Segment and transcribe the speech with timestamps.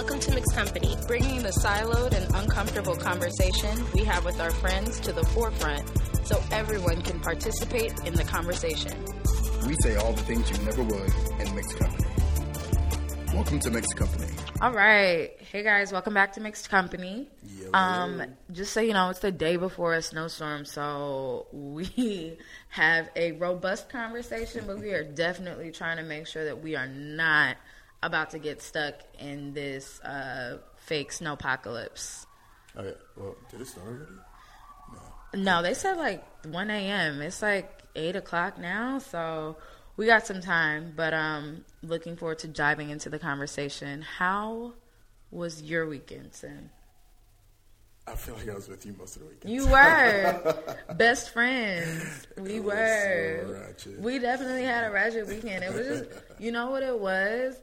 [0.00, 0.96] Welcome to Mixed Company.
[1.06, 5.86] bringing the siloed and uncomfortable conversation we have with our friends to the forefront
[6.26, 8.96] so everyone can participate in the conversation.
[9.66, 12.08] We say all the things you never would in mixed company.
[13.34, 14.32] Welcome to mixed company.
[14.62, 15.32] All right.
[15.38, 17.28] Hey guys, welcome back to Mixed Company.
[17.74, 18.22] Um,
[18.52, 22.38] just so you know, it's the day before a snowstorm, so we
[22.70, 26.88] have a robust conversation, but we are definitely trying to make sure that we are
[26.88, 27.58] not
[28.02, 32.26] about to get stuck in this uh, fake snowpocalypse.
[32.76, 34.12] Okay, well, did it start already?
[35.34, 37.20] No, No, they said like 1 a.m.
[37.20, 39.56] It's like 8 o'clock now, so
[39.96, 40.92] we got some time.
[40.96, 44.02] But um, looking forward to diving into the conversation.
[44.02, 44.74] How
[45.30, 46.70] was your weekend, Sim?
[48.06, 49.54] I feel like I was with you most of the weekend.
[49.54, 50.64] You were
[50.96, 52.26] best friends.
[52.36, 53.74] We were.
[53.76, 55.62] so we definitely had a ratchet weekend.
[55.62, 56.04] It was just,
[56.40, 57.56] you know what it was?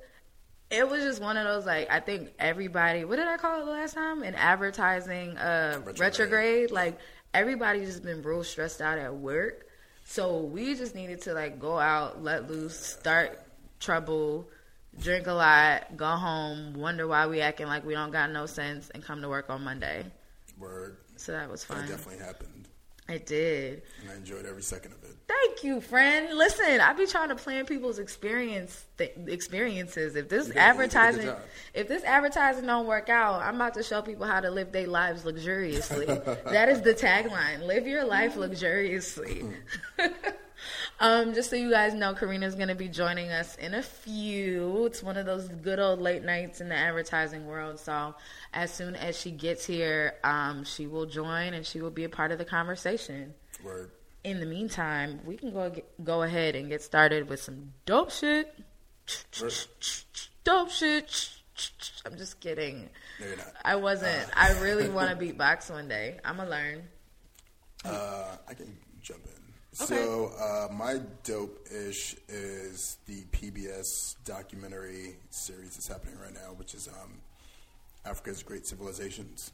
[0.69, 3.05] It was just one of those like I think everybody.
[3.05, 4.23] What did I call it the last time?
[4.23, 5.99] An advertising uh, Retrograde.
[5.99, 6.71] retrograde.
[6.71, 6.99] Like
[7.33, 9.67] everybody just been real stressed out at work,
[10.03, 13.39] so we just needed to like go out, let loose, start
[13.79, 14.49] trouble,
[14.99, 18.89] drink a lot, go home, wonder why we acting like we don't got no sense,
[18.93, 20.05] and come to work on Monday.
[20.57, 20.97] Word.
[21.15, 21.87] So that was fun.
[21.87, 22.67] definitely happened.
[23.09, 23.83] It did.
[24.01, 25.15] And I enjoyed every second of it.
[25.27, 26.37] Thank you, friend.
[26.37, 30.15] Listen, I be trying to plan people's experience th- experiences.
[30.15, 31.35] If this You did- you did a good advertising,
[31.73, 34.87] if this advertising don't work out, I'm about to show people how to live their
[34.87, 36.05] lives luxuriously.
[36.45, 39.43] that is the tagline: "Live your life luxuriously."
[41.01, 44.85] um, just so you guys know, Karina's going to be joining us in a few.
[44.85, 47.79] It's one of those good old late nights in the advertising world.
[47.79, 48.15] So
[48.53, 52.09] as soon as she gets here, um, she will join and she will be a
[52.09, 53.33] part of the conversation
[53.63, 53.91] Word.
[54.27, 58.53] In the meantime, we can go go ahead and get started with some dope shit.
[60.43, 61.29] Dope shit.
[62.05, 62.89] I'm just kidding.
[63.19, 63.53] No, you're not.
[63.63, 64.29] I wasn't.
[64.35, 66.19] I really want to beatbox one day.
[66.25, 66.83] I'm gonna learn.
[67.85, 69.31] Uh, I can jump in.
[69.81, 69.95] Okay.
[69.95, 76.73] So, uh, my dope ish is the PBS documentary series that's happening right now, which
[76.73, 77.21] is um,
[78.05, 79.51] Africa's Great Civilizations.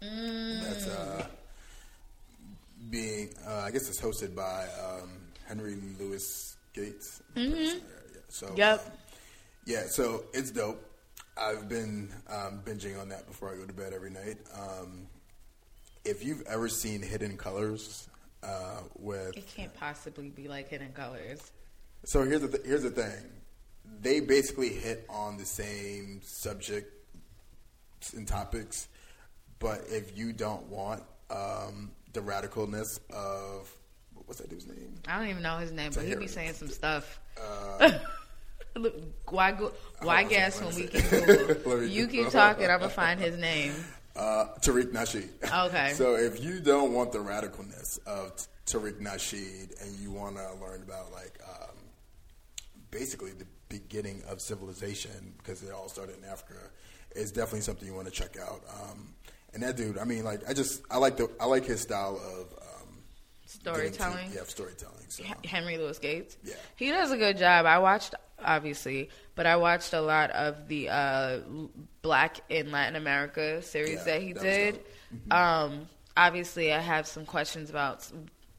[0.00, 1.26] That's uh,
[2.90, 5.10] being, uh, I guess it's hosted by um,
[5.46, 7.22] Henry Louis Gates.
[7.34, 7.74] Yeah,
[8.28, 8.86] so, Yep.
[8.86, 8.92] um,
[9.66, 10.84] yeah, so it's dope.
[11.36, 14.36] I've been um, binging on that before I go to bed every night.
[14.54, 15.06] Um,
[16.04, 18.08] if you've ever seen Hidden Colors
[18.42, 21.52] uh, with It can't possibly be like Hidden Colors.
[22.04, 23.22] so here's the th- here's the thing,
[24.00, 26.90] they basically hit on the same subject
[28.16, 28.88] and topics,
[29.60, 33.74] but if you don't want um, the radicalness of
[34.26, 34.94] what's that dude's name?
[35.08, 37.20] I don't even know his name, but he be saying some stuff.
[37.40, 37.90] Uh,
[38.76, 38.94] Look,
[39.28, 41.24] why go, why guess when we can.
[41.26, 41.84] Google?
[41.84, 42.64] You keep talking.
[42.64, 43.72] I'm gonna find his name.
[44.14, 45.30] Uh, Tariq Nasheed.
[45.68, 45.94] Okay.
[45.94, 50.42] So if you don't want the radicalness of T- Tariq Nasheed and you want to
[50.60, 51.74] learn about like um,
[52.90, 56.60] basically the beginning of civilization because it all started in Africa,
[57.16, 58.60] it's definitely something you want to check out.
[58.82, 59.14] Um,
[59.54, 62.16] and that dude, I mean, like I just I like the I like his style
[62.16, 62.98] of um,
[63.44, 64.30] to- Storytelling.
[64.34, 64.96] yeah, storytelling.
[65.08, 66.36] So Henry Louis Gates.
[66.42, 66.54] Yeah.
[66.76, 67.66] he does a good job.
[67.66, 68.14] I watched
[68.44, 71.38] obviously, but I watched a lot of the uh,
[72.00, 74.74] Black in Latin America series Yeah, that he that did.
[75.14, 75.32] Mm-hmm.
[75.32, 78.10] Um, obviously, I have some questions about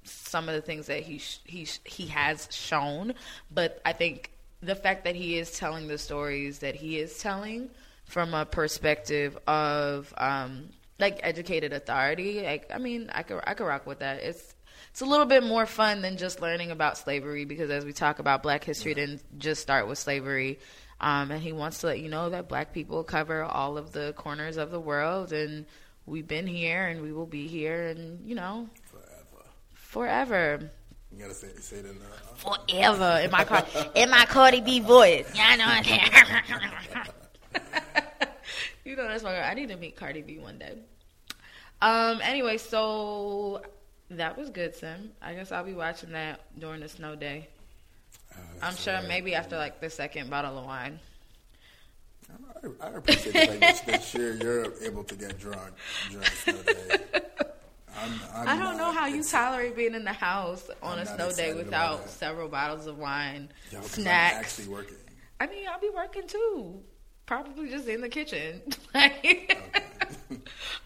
[0.05, 3.13] some of the things that he sh- he sh- he has shown,
[3.51, 4.29] but I think
[4.61, 7.69] the fact that he is telling the stories that he is telling
[8.05, 10.69] from a perspective of um,
[11.03, 14.23] like educated authority, like I mean, I could I could rock with that.
[14.23, 14.55] It's
[14.91, 18.19] it's a little bit more fun than just learning about slavery because as we talk
[18.19, 20.59] about Black history, didn't just start with slavery.
[21.01, 24.13] Um, and he wants to let you know that Black people cover all of the
[24.15, 25.65] corners of the world, and
[26.05, 29.43] we've been here, and we will be here, and you know, forever.
[29.73, 30.71] forever,
[31.11, 32.05] You gotta say say it in the.
[32.05, 33.19] Uh, forever.
[33.21, 33.65] In my car,
[33.95, 37.01] in my Cardi B voice, yeah, I know.
[38.85, 39.41] you know that's my.
[39.41, 40.77] I need to meet Cardi B one day.
[41.81, 42.19] Um.
[42.23, 43.61] Anyway, so
[44.11, 45.11] that was good, Sim.
[45.21, 47.49] I guess I'll be watching that during the snow day.
[48.33, 49.07] uh, I'm sure right.
[49.07, 50.99] maybe after like the second bottle of wine.
[52.81, 55.73] I, I appreciate that, that you're, you're able to get drunk
[56.09, 56.97] during snow day.
[57.95, 61.15] I'm, I'm I don't know how you tolerate being in the house on I'm a
[61.15, 64.35] snow day without several bottles of wine, Yo, snacks.
[64.35, 64.97] I'm actually working.
[65.39, 66.79] I mean, I'll be working too.
[67.25, 68.61] Probably just in the kitchen.
[68.95, 69.57] Like-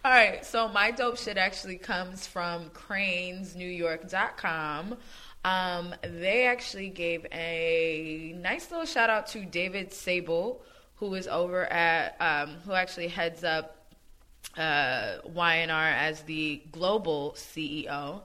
[0.06, 0.46] All right.
[0.46, 4.98] So my dope shit actually comes from crainsnewyork.com.
[5.46, 10.62] Um, they actually gave a nice little shout out to David Sable,
[10.96, 13.94] who is over at um, who actually heads up
[14.58, 18.22] uh, Y&R as the global CEO.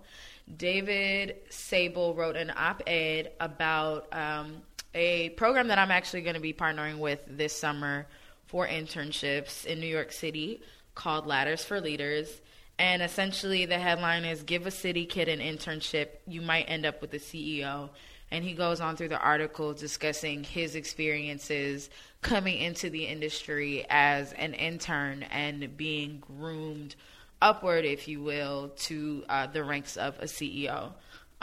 [0.56, 4.62] David Sable wrote an op-ed about um,
[4.94, 8.06] a program that I'm actually going to be partnering with this summer
[8.46, 10.60] for internships in New York City
[10.94, 12.40] called Ladders for Leaders.
[12.78, 17.00] And essentially, the headline is Give a City Kid an Internship, you might end up
[17.00, 17.90] with a CEO.
[18.30, 21.90] And he goes on through the article discussing his experiences
[22.22, 26.96] coming into the industry as an intern and being groomed
[27.42, 30.92] upward, if you will, to uh, the ranks of a CEO.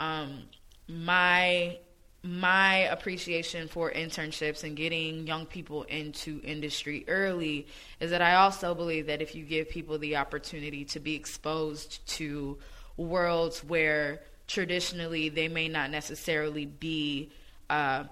[0.00, 0.42] Um,
[0.88, 1.78] my
[2.22, 7.66] my appreciation for internships and getting young people into industry early
[7.98, 12.06] is that I also believe that if you give people the opportunity to be exposed
[12.18, 12.58] to
[12.98, 17.30] worlds where traditionally they may not necessarily be
[17.70, 18.04] uh,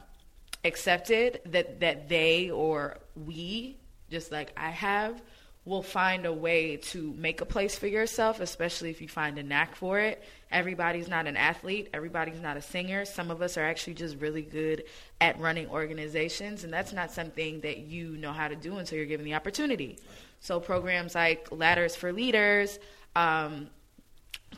[0.65, 3.77] accepted, that that they or we,
[4.11, 5.21] just like I have,
[5.69, 9.43] will find a way to make a place for yourself, especially if you find a
[9.43, 10.23] knack for it.
[10.51, 13.05] Everybody's not an athlete, everybody's not a singer.
[13.05, 14.85] Some of us are actually just really good
[15.21, 19.07] at running organizations, and that's not something that you know how to do until you're
[19.07, 19.99] given the opportunity.
[20.41, 22.79] So, programs like Ladders for Leaders,
[23.15, 23.69] um,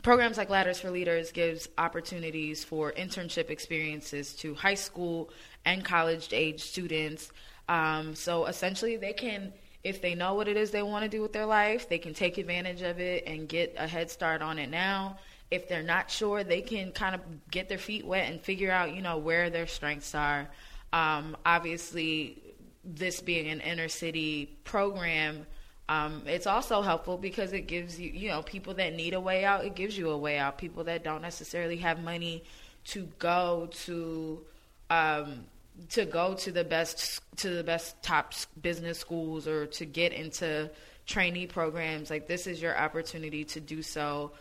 [0.03, 5.29] programs like Ladders for Leaders gives opportunities for internship experiences to high school
[5.65, 7.31] and college age students.
[7.67, 11.21] Um, so essentially, they can if they know what it is they want to do
[11.21, 14.59] with their life, they can take advantage of it and get a head start on
[14.59, 15.17] it now.
[15.49, 18.95] If they're not sure, they can kind of get their feet wet and figure out,
[18.95, 20.47] you know, where their strengths are.
[20.93, 22.37] Um, obviously,
[22.83, 25.45] this being an inner city program,
[25.89, 29.43] um, it's also helpful because it gives you, you know, people that need a way
[29.43, 30.57] out, it gives you a way out.
[30.57, 32.43] People that don't necessarily have money
[32.85, 34.41] to go to
[34.89, 35.45] um,
[35.89, 40.69] to go to the best to the best top business schools or to get into
[41.05, 44.31] trainee programs like this is your opportunity to do so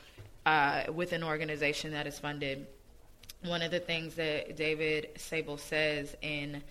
[0.46, 2.66] uh, with an organization that is funded.
[3.44, 6.62] One of the things that david sable says in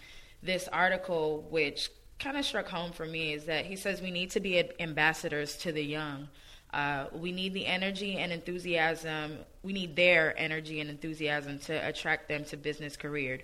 [0.44, 1.89] this article which
[2.19, 5.57] kind of struck home for me is that he says we need to be ambassadors
[5.57, 6.27] to the young.
[6.72, 12.27] Uh, we need the energy and enthusiasm we need their energy and enthusiasm to attract
[12.27, 13.39] them to business career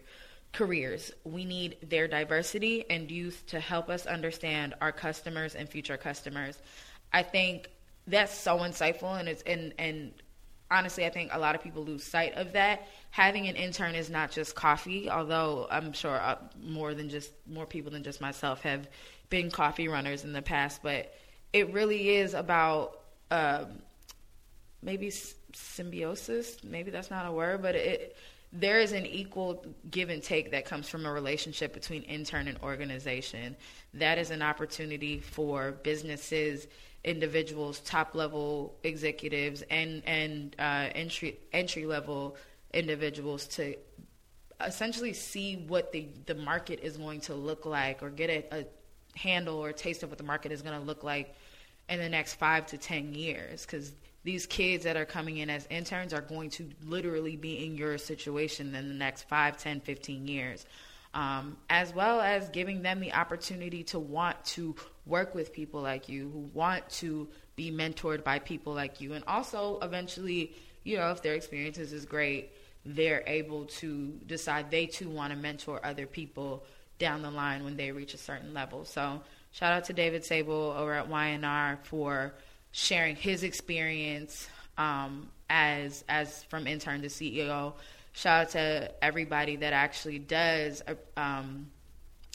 [0.55, 1.11] careers.
[1.25, 6.57] We need their diversity and youth to help us understand our customers and future customers.
[7.11, 7.69] I think
[8.07, 10.13] that's so insightful and it's and and
[10.69, 12.87] honestly I think a lot of people lose sight of that.
[13.11, 17.65] Having an intern is not just coffee, although I'm sure uh, more than just more
[17.65, 18.87] people than just myself have
[19.29, 21.13] been coffee runners in the past, but
[21.51, 23.79] it really is about um,
[24.81, 25.11] maybe
[25.53, 26.63] symbiosis.
[26.63, 28.15] Maybe that's not a word, but it
[28.59, 32.57] there is an equal give and take that comes from a relationship between intern and
[32.63, 33.55] organization.
[33.93, 36.67] That is an opportunity for businesses,
[37.03, 42.37] individuals, top level executives, and and uh, entry entry level
[42.73, 43.75] individuals to
[44.61, 48.65] essentially see what the the market is going to look like, or get a, a
[49.17, 51.35] handle or a taste of what the market is going to look like
[51.89, 53.93] in the next five to ten years, because
[54.25, 57.97] these kids that are coming in as interns are going to literally be in your
[57.99, 60.65] situation in the next 5, 10, 15 years.
[61.13, 64.75] Um, as well as giving them the opportunity to want to
[65.05, 69.23] work with people like you, who want to be mentored by people like you, and
[69.25, 72.49] also eventually, you know, if their experiences is great,
[72.83, 76.65] they're able to decide they too want to mentor other people
[76.97, 78.83] down the line when they reach a certain level.
[78.85, 79.21] So,
[79.51, 82.33] shout out to David Sable over at Y&R for
[82.75, 87.71] sharing his experience um, as as from intern to CEO.
[88.11, 91.67] Shout out to everybody that actually does uh, um,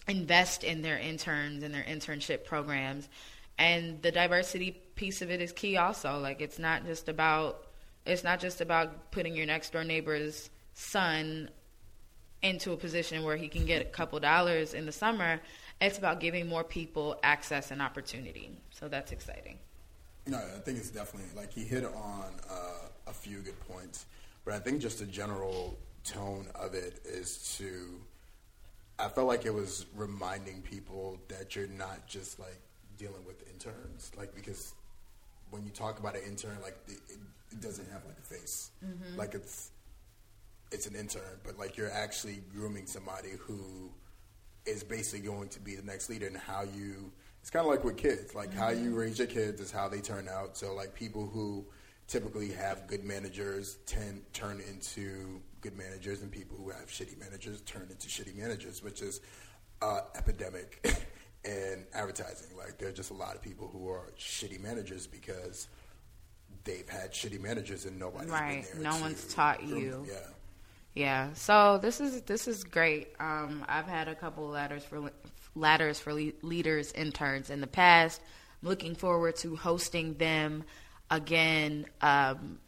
[0.08, 3.06] invest in their interns and their internship programs,
[3.58, 5.76] and the diversity piece of it is key.
[5.76, 7.66] Also, like it's not just about
[8.06, 11.50] it's not just about putting your next door neighbor's son
[12.42, 15.38] into a position where he can get a couple dollars in the summer.
[15.82, 18.50] It's about giving more people access and opportunity.
[18.70, 19.58] So that's exciting.
[20.26, 24.06] No, I think it's definitely like he hit on uh, a few good points,
[24.44, 28.00] but I think just the general tone of it is to.
[28.98, 32.60] I felt like it was reminding people that you're not just like
[32.98, 34.74] dealing with interns, like because
[35.50, 36.98] when you talk about an intern, like it,
[37.50, 39.18] it doesn't have like a face, mm-hmm.
[39.18, 39.70] like it's
[40.70, 43.90] it's an intern, but like you're actually grooming somebody who
[44.66, 47.84] is basically going to be the next leader and how you it's kind of like
[47.84, 48.34] with kids.
[48.34, 50.56] Like how you raise your kids is how they turn out.
[50.56, 51.66] So like people who
[52.06, 57.60] typically have good managers tend turn into good managers, and people who have shitty managers
[57.62, 59.20] turn into shitty managers, which is
[59.82, 60.86] uh, epidemic
[61.44, 62.56] in advertising.
[62.56, 65.68] Like there are just a lot of people who are shitty managers because
[66.64, 68.64] they've had shitty managers and nobody's Right.
[68.78, 70.04] No one's taught you.
[70.06, 70.14] Yeah.
[70.94, 71.32] Yeah.
[71.34, 73.14] So this is this is great.
[73.20, 75.10] Um, I've had a couple ladders for
[75.54, 78.20] ladders for le- leaders interns in the past.
[78.62, 80.64] I'm looking forward to hosting them
[81.10, 82.58] again um,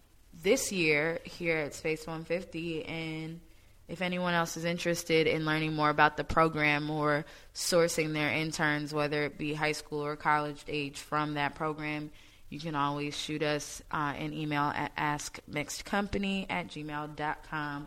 [0.43, 2.85] this year here at Space 150.
[2.85, 3.41] And
[3.89, 7.25] if anyone else is interested in learning more about the program or
[7.55, 12.11] sourcing their interns, whether it be high school or college age from that program,
[12.49, 17.87] you can always shoot us uh, an email at askmixedcompany at gmail.com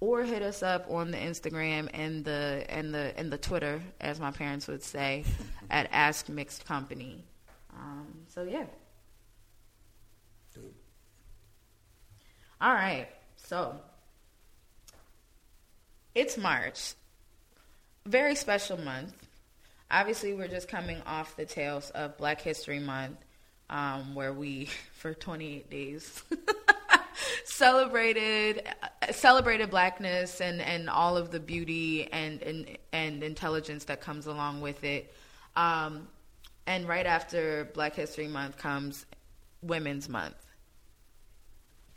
[0.00, 4.18] or hit us up on the Instagram and the and the and the Twitter, as
[4.18, 5.24] my parents would say,
[5.70, 7.24] at Ask Mixed Company.
[7.72, 8.64] Um, so yeah.
[10.54, 10.74] Dude.
[12.60, 13.08] All right.
[13.36, 13.80] So
[16.14, 16.94] it's March.
[18.06, 19.14] Very special month.
[19.90, 23.18] Obviously, we're just coming off the tails of Black History Month,
[23.68, 26.22] um, where we, for 28 days,
[27.44, 28.68] celebrated
[29.10, 34.60] celebrated blackness and, and all of the beauty and, and and intelligence that comes along
[34.60, 35.14] with it.
[35.56, 36.08] Um,
[36.66, 39.06] and right after Black History Month comes
[39.62, 40.36] Women's Month.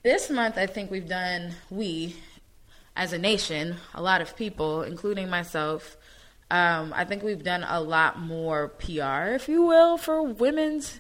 [0.04, 2.16] This month, I think we've done, we
[2.96, 5.96] as a nation, a lot of people, including myself,
[6.52, 11.00] um, I think we've done a lot more PR, if you will, for Women's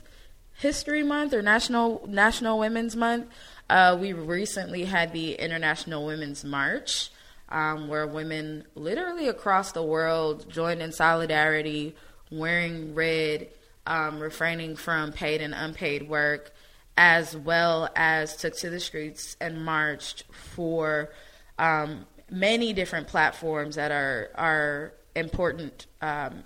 [0.53, 3.27] History Month or National National Women's Month.
[3.69, 7.09] Uh, we recently had the International Women's March,
[7.49, 11.95] um, where women literally across the world joined in solidarity,
[12.31, 13.47] wearing red,
[13.87, 16.51] um, refraining from paid and unpaid work,
[16.97, 21.09] as well as took to the streets and marched for
[21.57, 26.43] um, many different platforms that are are important um,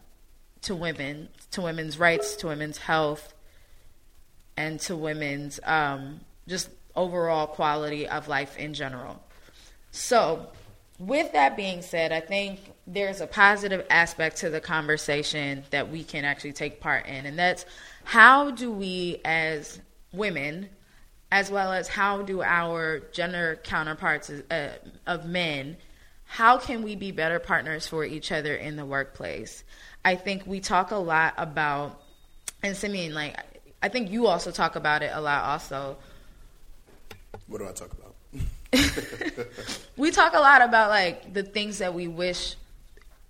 [0.61, 3.33] to women, to women's rights, to women's health,
[4.55, 9.21] and to women's um, just overall quality of life in general.
[9.91, 10.47] So,
[10.99, 16.03] with that being said, I think there's a positive aspect to the conversation that we
[16.03, 17.65] can actually take part in, and that's
[18.03, 19.79] how do we as
[20.11, 20.69] women,
[21.31, 24.69] as well as how do our gender counterparts uh,
[25.05, 25.77] of men,
[26.25, 29.63] how can we be better partners for each other in the workplace?
[30.03, 32.01] I think we talk a lot about,
[32.63, 33.37] and Simeon, like,
[33.81, 35.97] I think you also talk about it a lot also.
[37.47, 38.15] What do I talk about?
[39.97, 42.55] we talk a lot about like the things that we wish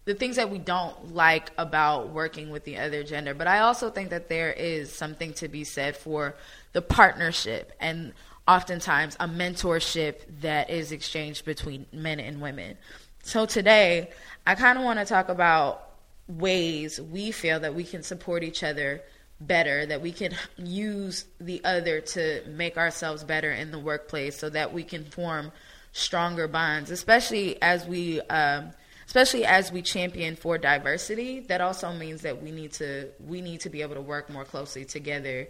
[0.05, 3.89] the things that we don't like about working with the other gender but i also
[3.91, 6.35] think that there is something to be said for
[6.73, 8.13] the partnership and
[8.47, 12.75] oftentimes a mentorship that is exchanged between men and women
[13.21, 14.09] so today
[14.47, 15.91] i kind of want to talk about
[16.27, 19.01] ways we feel that we can support each other
[19.39, 24.49] better, that we can use the other to make ourselves better in the workplace so
[24.49, 25.51] that we can form
[25.91, 28.71] stronger bonds, especially as we um,
[29.05, 31.39] especially as we champion for diversity.
[31.41, 34.45] That also means that we need to we need to be able to work more
[34.45, 35.47] closely together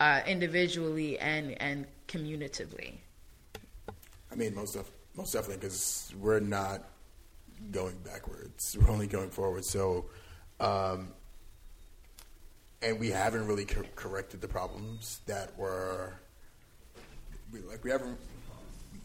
[0.00, 2.94] uh, individually and and communitively.
[4.30, 6.84] I mean, most of most definitely because we're not
[7.70, 9.64] going backwards; we're only going forward.
[9.64, 10.06] So,
[10.60, 11.08] um,
[12.82, 16.14] and we haven't really cor- corrected the problems that were
[17.52, 18.18] we, like we haven't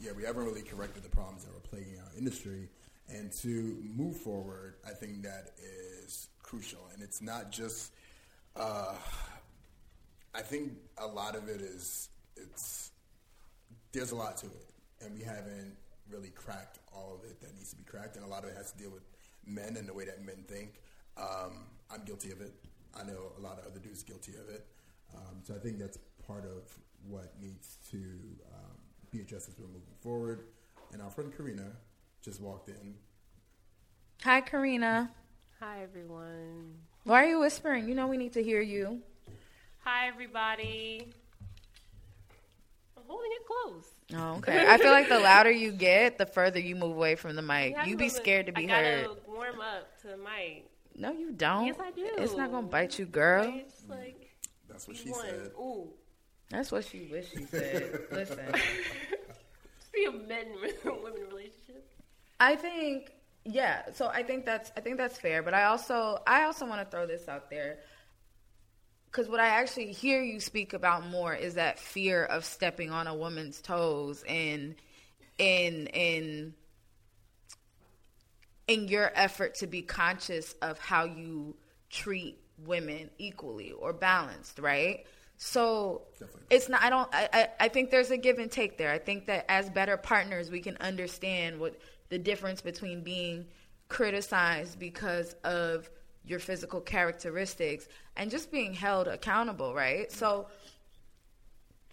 [0.02, 2.70] yeah we haven't really corrected the problems that were plaguing our industry.
[3.10, 6.80] And to move forward, I think that is crucial.
[6.94, 7.92] And it's not just.
[8.56, 8.96] Uh,
[10.34, 12.92] I think a lot of it is it's
[13.92, 14.70] there's a lot to it,
[15.02, 15.76] and we haven't
[16.10, 18.58] really cracked all of it that needs to be cracked, and a lot of it
[18.58, 19.04] has to deal with
[19.46, 20.82] men and the way that men think.
[21.18, 22.54] Um, I'm guilty of it.
[23.00, 24.66] I know a lot of other dudes guilty of it.
[25.16, 25.98] Um, so I think that's
[26.28, 26.64] part of
[27.08, 28.78] what needs to um,
[29.12, 30.46] be addressed as we're moving forward.
[30.92, 31.72] And our friend Karina
[32.22, 32.96] just walked in.
[34.24, 35.12] Hi, Karina.
[35.60, 36.76] Hi, everyone.
[37.04, 37.88] Why are you whispering?
[37.88, 39.02] You know we need to hear you.
[39.84, 41.10] Hi, everybody.
[42.96, 43.86] I'm holding it close.
[44.16, 44.66] Oh, okay.
[44.68, 47.72] I feel like the louder you get, the further you move away from the mic.
[47.72, 49.08] You have You to be scared to be I gotta heard.
[49.28, 50.70] warm up to the mic.
[50.96, 51.66] No, you don't.
[51.66, 52.08] Yes, I do.
[52.18, 53.52] It's not gonna bite you, girl.
[53.56, 54.30] It's like
[54.70, 55.26] That's what she want.
[55.28, 55.52] said.
[55.58, 55.88] Ooh,
[56.50, 58.00] That's what she wish she said.
[58.12, 60.48] Listen, it's be a men
[60.86, 61.90] women relationship.
[62.40, 63.12] I think
[63.46, 63.92] yeah.
[63.94, 65.42] So I think that's I think that's fair.
[65.42, 67.80] But I also I also want to throw this out there
[69.08, 73.08] because what I actually hear you speak about more is that fear of stepping on
[73.08, 74.76] a woman's toes and
[75.38, 76.54] in in
[78.74, 81.56] in your effort to be conscious of how you
[81.90, 85.06] treat women equally or balanced, right?
[85.38, 86.42] So Definitely.
[86.50, 86.82] it's not.
[86.82, 87.10] I don't.
[87.14, 87.50] I, I.
[87.62, 88.92] I think there's a give and take there.
[88.92, 93.46] I think that as better partners, we can understand what the difference between being
[93.90, 95.90] criticized because of
[96.26, 100.12] your physical characteristics and just being held accountable, right?
[100.12, 100.48] So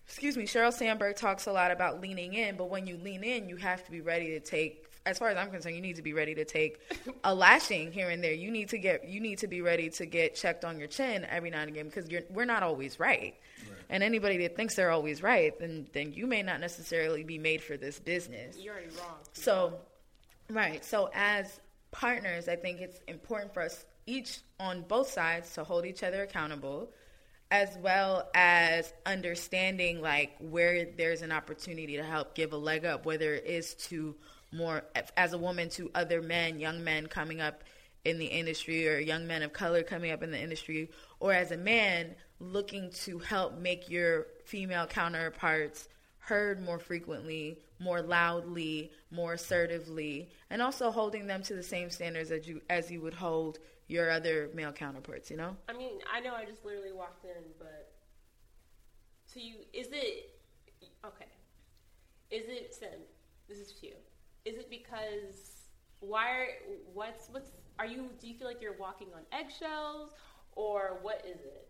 [0.06, 3.49] excuse me, Sheryl Sandberg talks a lot about leaning in, but when you lean in,
[3.49, 6.02] you have to be ready to take as far as I'm concerned, you need to
[6.02, 6.80] be ready to take
[7.25, 8.33] a lashing here and there.
[8.33, 11.26] You need to get you need to be ready to get checked on your chin
[11.28, 13.35] every now and again because you're we're not always right.
[13.69, 13.78] Right.
[13.88, 17.62] And anybody that thinks they're always right, then then you may not necessarily be made
[17.62, 18.57] for this business.
[18.59, 19.16] You're already wrong.
[19.33, 19.75] So,
[20.50, 20.85] right.
[20.85, 25.87] So, as partners, I think it's important for us each on both sides to hold
[25.87, 26.90] each other accountable,
[27.50, 33.07] as well as understanding like where there's an opportunity to help give a leg up,
[33.07, 34.14] whether it is to
[34.52, 34.85] more
[35.16, 37.62] as a woman to other men, young men coming up
[38.04, 41.50] in the industry or young men of color coming up in the industry, or as
[41.50, 45.88] a man looking to help make your female counterparts
[46.19, 52.30] heard more frequently, more loudly, more assertively, and also holding them to the same standards
[52.30, 55.30] as you as you would hold your other male counterparts.
[55.30, 55.57] You know?
[55.69, 57.92] I mean, I know I just literally walked in, but
[59.26, 60.35] so you is it
[61.04, 61.26] okay?
[62.30, 63.00] Is it Sim?
[63.49, 63.95] This is to you.
[64.44, 65.68] Is it because
[66.00, 66.30] why?
[66.30, 66.47] Are,
[66.92, 67.50] what's what's?
[67.78, 68.11] Are you?
[68.20, 70.12] Do you feel like you're walking on eggshells,
[70.56, 71.68] or what is it?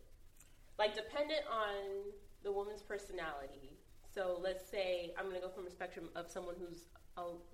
[0.78, 2.12] Like dependent on
[2.42, 3.76] the woman's personality.
[4.12, 6.86] So let's say I'm going to go from a spectrum of someone who's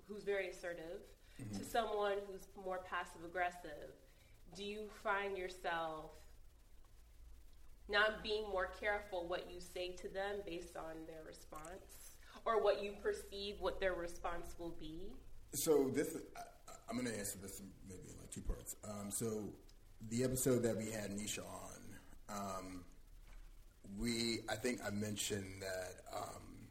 [0.07, 1.01] who's very assertive
[1.41, 1.57] mm-hmm.
[1.57, 3.91] to someone who's more passive aggressive.
[4.55, 6.11] Do you find yourself
[7.89, 12.06] not being more careful what you say to them based on their response
[12.47, 15.11] or what you perceive what their response will be?
[15.53, 16.41] So this, I,
[16.89, 18.77] I'm going to answer this maybe in like two parts.
[18.85, 19.49] Um, so
[20.09, 21.81] the episode that we had Nisha on,
[22.29, 22.83] um,
[23.99, 26.67] we I think I mentioned that um,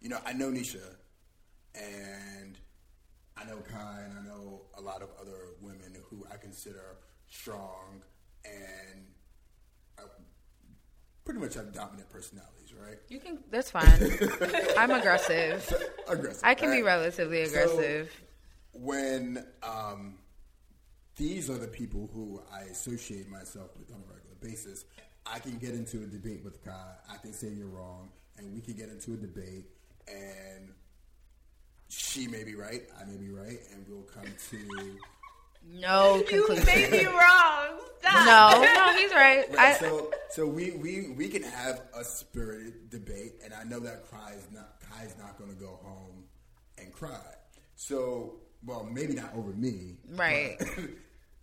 [0.00, 0.96] you know I know Nisha,
[1.74, 2.58] and
[3.36, 8.02] I know Kai, and I know a lot of other women who I consider strong
[8.44, 9.04] and
[11.24, 12.98] pretty much have dominant personalities, right?
[13.08, 13.38] You can.
[13.50, 13.86] That's fine.
[14.78, 15.72] I'm aggressive.
[16.08, 16.42] Aggressive.
[16.44, 16.84] I can be right?
[16.86, 18.12] relatively So, aggressive.
[18.72, 20.18] when um,
[21.16, 24.84] these are the people who I associate myself with on a regular basis,
[25.26, 26.94] I can get into a debate with Kai.
[27.12, 29.66] I can say you're wrong, and we can get into a debate,
[30.08, 30.72] and
[31.88, 34.98] she may be right, I may be right, and we'll come to.
[35.66, 36.64] No You conclusion.
[36.66, 37.80] may be wrong.
[38.00, 38.26] Stop.
[38.56, 39.44] no, no, he's right.
[39.50, 43.78] Right, I, so, so we, we, we can have a spirited debate, and I know
[43.80, 46.24] that Kai is not Kai's not going to go home
[46.78, 47.20] and cry.
[47.76, 50.56] So, well, maybe not over me, Right.
[50.58, 50.68] but-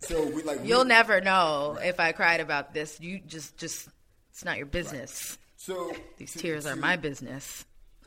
[0.00, 3.00] so we like You'll we, never know if I cried about this.
[3.00, 3.88] You just, just,
[4.30, 5.38] it's not your business.
[5.56, 7.64] So These to- tears are my business.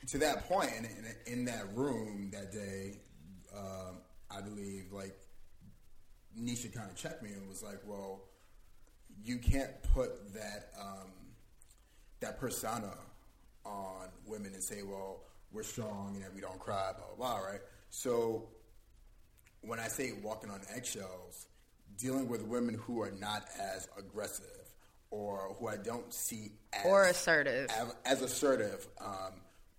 [0.07, 2.97] To that point, in, in, in that room that day,
[3.55, 3.97] um,
[4.29, 5.15] I believe like
[6.39, 8.21] Nisha kind of checked me and was like, "Well,
[9.23, 11.11] you can't put that um,
[12.19, 12.93] that persona
[13.65, 17.59] on women and say, well, we're strong and we don't cry, blah blah blah, right?"
[17.89, 18.47] So
[19.61, 21.47] when I say walking on eggshells,
[21.97, 24.45] dealing with women who are not as aggressive
[25.11, 27.69] or who I don't see as Or assertive.
[27.69, 29.33] as, as assertive, um,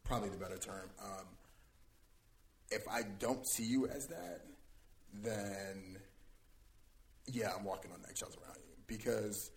[0.05, 0.91] probably the better term.
[1.03, 1.25] Um,
[2.71, 4.43] if I don't see you as that,
[5.23, 5.97] then
[7.27, 9.51] yeah, I'm walking on eggshells around you because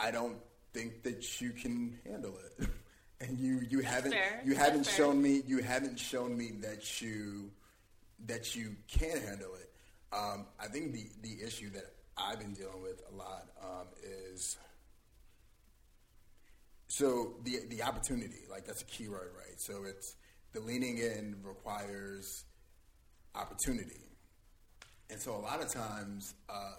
[0.00, 0.38] I don't
[0.72, 2.68] think that you can handle it,
[3.20, 4.42] and you you haven't fair.
[4.44, 4.94] you haven't fair.
[4.96, 7.50] shown me you haven't shown me that you
[8.26, 9.70] that you can handle it.
[10.12, 13.86] Um, I think the the issue that I've been dealing with a lot um,
[14.32, 14.56] is
[16.88, 19.60] so the the opportunity, like that's a key word, right?
[19.60, 20.14] So it's
[20.52, 22.44] the leaning in requires
[23.34, 24.06] opportunity,
[25.10, 26.74] and so a lot of times, uh,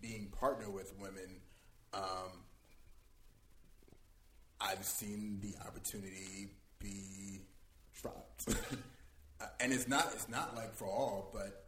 [0.00, 1.40] being partnered with women,
[1.94, 2.44] um,
[4.60, 7.40] I've seen the opportunity be
[8.00, 8.48] dropped,
[9.40, 11.64] Uh, and it's not it's not like for all, but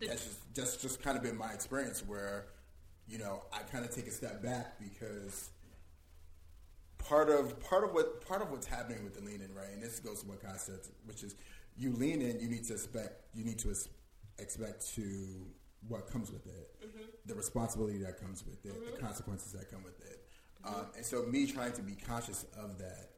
[0.00, 2.46] that's just that's just kind of been my experience where,
[3.06, 5.50] you know, I kind of take a step back because
[6.98, 9.70] part of part of what part of what's happening with the lean in, right?
[9.72, 11.36] And this goes to what God said, which is
[11.76, 13.72] you lean in, you need to expect you need to
[14.38, 15.46] expect to
[15.88, 16.70] what comes with it,
[17.26, 20.24] the responsibility that comes with it, the consequences that come with it.
[20.64, 23.10] Um, and so, me trying to be conscious of that,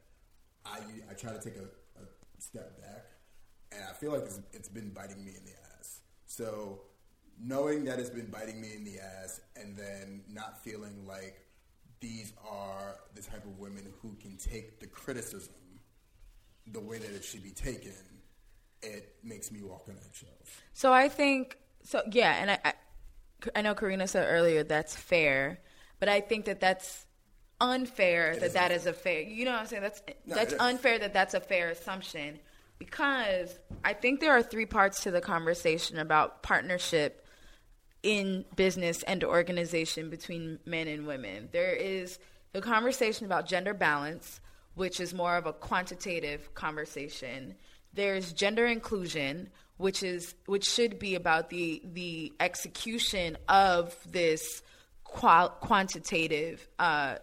[0.65, 1.65] I I try to take a,
[2.01, 2.05] a
[2.39, 3.05] step back,
[3.71, 6.01] and I feel like it's, it's been biting me in the ass.
[6.25, 6.81] So
[7.39, 11.45] knowing that it's been biting me in the ass, and then not feeling like
[11.99, 15.53] these are the type of women who can take the criticism
[16.67, 17.93] the way that it should be taken,
[18.81, 20.49] it makes me walk on eggshells.
[20.73, 22.01] So I think so.
[22.11, 22.73] Yeah, and I,
[23.55, 25.59] I, know Karina said earlier that's fair,
[25.99, 27.05] but I think that that's
[27.61, 29.21] unfair It that is that is a fair.
[29.21, 29.83] You know what I'm saying?
[29.83, 32.39] That's No, that's unfair that that's a fair assumption
[32.79, 37.25] because I think there are three parts to the conversation about partnership
[38.03, 41.49] in business and organization between men and women.
[41.51, 42.19] There is
[42.53, 44.39] the conversation about gender balance,
[44.75, 47.55] which is more of a quantitative conversation.
[47.93, 54.61] There's gender inclusion, which is which should be about the the execution of this
[55.03, 57.15] qual- quantitative uh,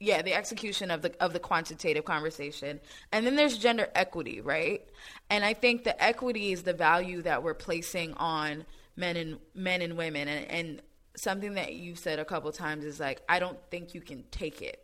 [0.00, 2.80] yeah, the execution of the of the quantitative conversation.
[3.12, 4.82] And then there's gender equity, right?
[5.30, 9.82] And I think the equity is the value that we're placing on men and men
[9.82, 10.82] and women and, and
[11.16, 14.62] something that you've said a couple times is like I don't think you can take
[14.62, 14.80] it.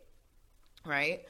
[0.85, 1.25] Right?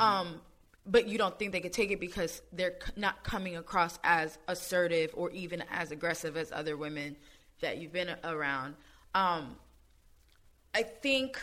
[0.00, 0.40] Um
[0.86, 5.10] but you don't think they could take it because they're not coming across as assertive
[5.14, 7.16] or even as aggressive as other women
[7.60, 8.74] that you've been around.
[9.14, 9.56] Um
[10.74, 11.40] I think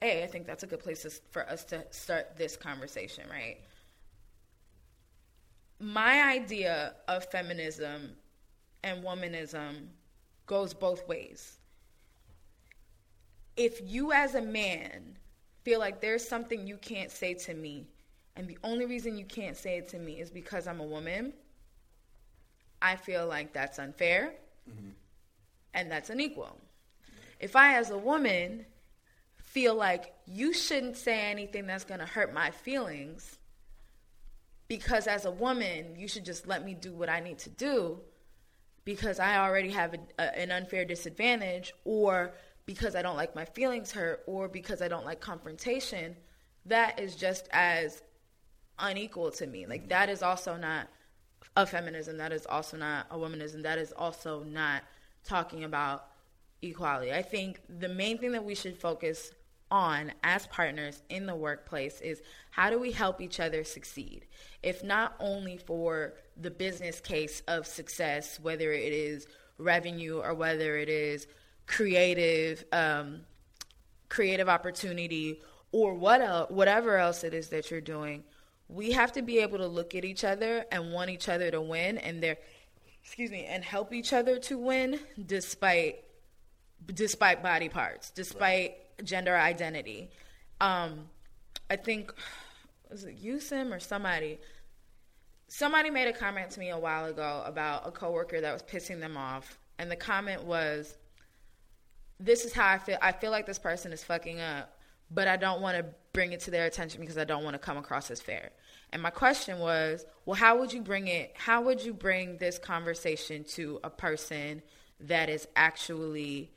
[0.00, 3.58] hey, I think that's a good place to, for us to start this conversation, right?
[5.80, 8.12] My idea of feminism
[8.82, 9.88] and womanism
[10.46, 11.58] goes both ways.
[13.56, 15.16] If you, as a man,
[15.66, 17.88] feel like there's something you can't say to me,
[18.36, 21.32] and the only reason you can't say it to me is because I'm a woman,
[22.80, 24.34] I feel like that's unfair.
[24.70, 24.90] Mm-hmm.
[25.74, 26.56] And that's unequal.
[27.40, 28.64] If I, as a woman,
[29.38, 33.40] feel like you shouldn't say anything that's going to hurt my feelings
[34.68, 37.98] because as a woman, you should just let me do what I need to do
[38.84, 42.34] because I already have a, a, an unfair disadvantage or
[42.66, 46.16] because I don't like my feelings hurt or because I don't like confrontation,
[46.66, 48.02] that is just as
[48.78, 49.66] unequal to me.
[49.66, 50.88] Like that is also not
[51.56, 54.82] a feminism, that is also not a womanism, that is also not
[55.24, 56.08] talking about
[56.60, 57.12] equality.
[57.12, 59.32] I think the main thing that we should focus
[59.70, 64.26] on as partners in the workplace is how do we help each other succeed?
[64.62, 69.26] If not only for the business case of success, whether it is
[69.58, 71.26] revenue or whether it is
[71.66, 73.20] creative, um,
[74.08, 75.40] creative opportunity,
[75.72, 78.24] or what el- whatever else it is that you're doing,
[78.68, 81.60] we have to be able to look at each other and want each other to
[81.60, 82.36] win, and there,
[83.02, 86.02] excuse me, and help each other to win despite
[86.92, 90.10] despite body parts, despite gender identity.
[90.60, 91.08] Um,
[91.70, 92.12] I think
[92.90, 94.38] was it Yusim or somebody.
[95.48, 99.00] Somebody made a comment to me a while ago about a coworker that was pissing
[99.00, 100.96] them off, and the comment was,
[102.18, 102.98] "This is how I feel.
[103.00, 104.78] I feel like this person is fucking up,
[105.10, 107.58] but I don't want to bring it to their attention because I don't want to
[107.58, 108.50] come across as fair."
[108.92, 111.32] And my question was, well, how would you bring it?
[111.34, 114.62] How would you bring this conversation to a person
[115.00, 116.50] that is actually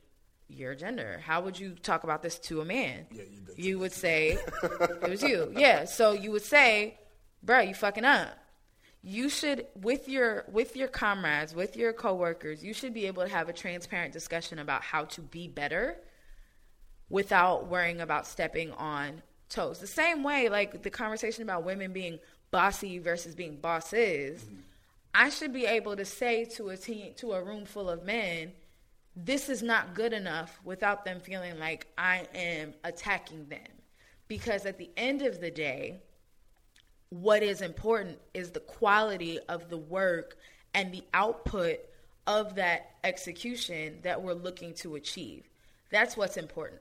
[0.48, 1.20] your gender?
[1.24, 3.06] How would you talk about this to a man?
[3.10, 3.40] Yeah, you.
[3.56, 5.52] You would say it was you.
[5.56, 5.84] Yeah.
[5.84, 6.98] So you would say,
[7.42, 8.38] "Bro, you fucking up."
[9.02, 13.30] You should with your with your comrades, with your coworkers, you should be able to
[13.30, 15.96] have a transparent discussion about how to be better
[17.08, 19.78] without worrying about stepping on toes.
[19.78, 22.18] The same way like the conversation about women being
[22.50, 24.44] bossy versus being bosses.
[25.14, 28.52] I should be able to say to a team to a room full of men,
[29.16, 33.66] this is not good enough without them feeling like I am attacking them.
[34.28, 36.02] Because at the end of the day,
[37.10, 40.36] what is important is the quality of the work
[40.74, 41.80] and the output
[42.26, 45.48] of that execution that we're looking to achieve.
[45.90, 46.80] That's what's important.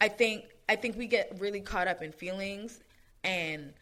[0.00, 2.80] I think I think we get really caught up in feelings
[3.24, 3.72] and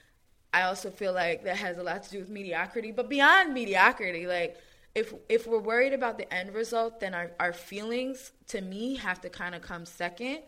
[0.53, 4.27] I also feel like that has a lot to do with mediocrity, but beyond mediocrity,
[4.27, 4.57] like
[4.95, 9.21] if if we're worried about the end result, then our, our feelings to me have
[9.23, 10.41] to kind of come second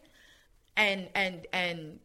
[0.76, 1.98] and and and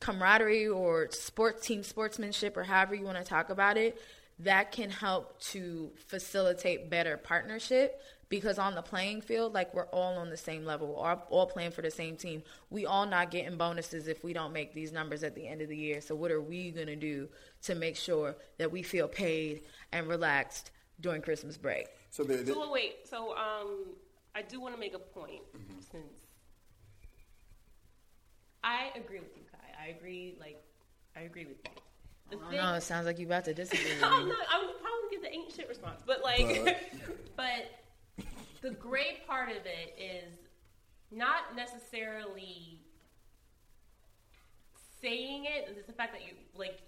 [0.00, 4.00] camaraderie or sports team sportsmanship or however you want to talk about it
[4.40, 10.18] that can help to facilitate better partnership because on the playing field like we're all
[10.18, 12.42] on the same level we're all, all playing for the same team.
[12.70, 15.68] We all not getting bonuses if we don't make these numbers at the end of
[15.68, 16.00] the year.
[16.00, 17.28] So what are we going to do
[17.62, 21.86] to make sure that we feel paid and relaxed during christmas break?
[22.10, 23.86] So there, there, So wait, so um,
[24.34, 25.42] I do want to make a point.
[25.92, 26.04] Since
[28.64, 29.43] I agree with you, Kai.
[29.84, 30.62] I agree, like
[31.16, 31.70] I agree with you.
[32.30, 34.38] The I don't know it sounds like you're about to disagree I'm not.
[34.50, 36.76] I'm probably get the ain't shit response, but like, But-
[37.36, 38.24] but
[38.62, 40.34] the great part of it is
[41.10, 42.78] not necessarily
[45.02, 45.68] saying it.
[45.76, 46.80] It's the fact that you like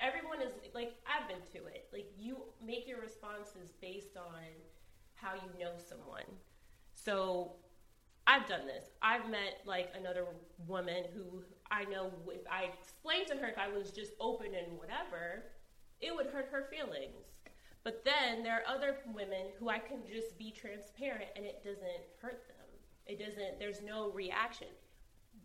[0.00, 1.88] everyone is like I've been to it.
[1.92, 4.42] Like you make your responses based on
[5.14, 6.24] how you know someone.
[6.94, 7.52] So
[8.26, 8.88] I've done this.
[9.02, 10.24] I've met like another
[10.66, 14.78] woman who I know if I explained to her if I was just open and
[14.78, 15.44] whatever,
[16.00, 17.26] it would hurt her feelings.
[17.84, 22.02] But then there are other women who I can just be transparent and it doesn't
[22.20, 22.66] hurt them.
[23.06, 24.68] It doesn't there's no reaction.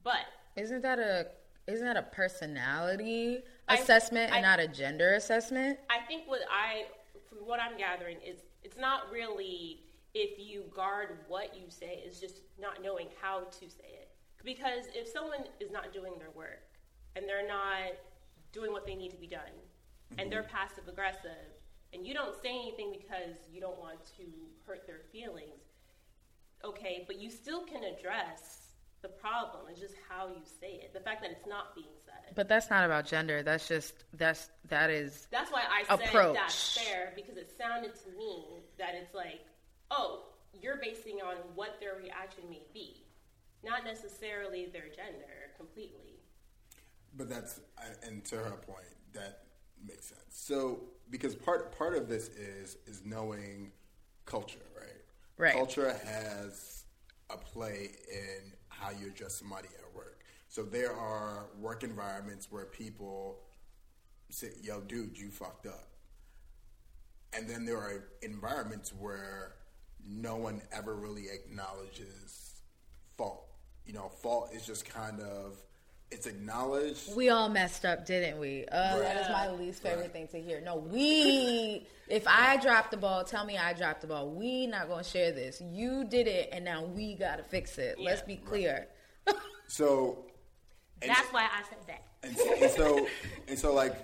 [0.04, 1.28] But Isn't that a
[1.68, 5.80] isn't that a personality I- assessment and I- not a gender assessment?
[5.90, 6.86] I think what I,
[7.28, 9.82] from what I'm gathering, is it's not really
[10.14, 14.05] if you guard what you say, it's just not knowing how to say it.
[14.45, 16.69] Because if someone is not doing their work
[17.15, 17.97] and they're not
[18.53, 19.55] doing what they need to be done,
[20.17, 20.55] and they're mm-hmm.
[20.55, 21.49] passive aggressive,
[21.93, 24.23] and you don't say anything because you don't want to
[24.67, 25.63] hurt their feelings,
[26.63, 28.65] okay, but you still can address
[29.01, 29.63] the problem.
[29.69, 30.93] It's just how you say it.
[30.93, 32.36] The fact that it's not being said.
[32.36, 33.43] But that's not about gender.
[33.43, 38.17] That's just that's that is That's why I said that's fair because it sounded to
[38.17, 38.45] me
[38.77, 39.41] that it's like,
[39.91, 40.23] oh,
[40.62, 43.05] you're basing on what their reaction may be,
[43.65, 46.19] not necessarily their gender completely.
[47.17, 47.60] But that's
[48.04, 49.43] and to her point, that
[49.86, 50.21] makes sense.
[50.30, 53.71] So because part part of this is is knowing
[54.25, 55.01] culture, right?
[55.38, 55.54] Right.
[55.54, 56.84] Culture has
[57.30, 60.23] a play in how you address somebody at work.
[60.49, 63.39] So there are work environments where people
[64.30, 65.88] say, "Yo, dude, you fucked up,"
[67.34, 69.56] and then there are environments where
[70.08, 72.62] no one ever really acknowledges
[73.17, 73.44] fault.
[73.86, 75.56] You know, fault is just kind of
[76.12, 77.15] it's acknowledged.
[77.15, 78.65] we all messed up, didn't we?
[78.71, 80.12] Uh, That is my least favorite Right.
[80.13, 80.62] thing to hear.
[80.62, 81.88] No, we.
[82.08, 84.30] If I dropped the ball, tell me I dropped the ball.
[84.30, 85.60] We not gonna share this.
[85.62, 88.00] You did it, and now we gotta fix it.
[88.00, 88.88] Let's be clear.
[89.67, 90.26] So,
[91.02, 92.04] and, That's why I said that.
[92.24, 93.08] and, and so
[93.48, 93.95] and so like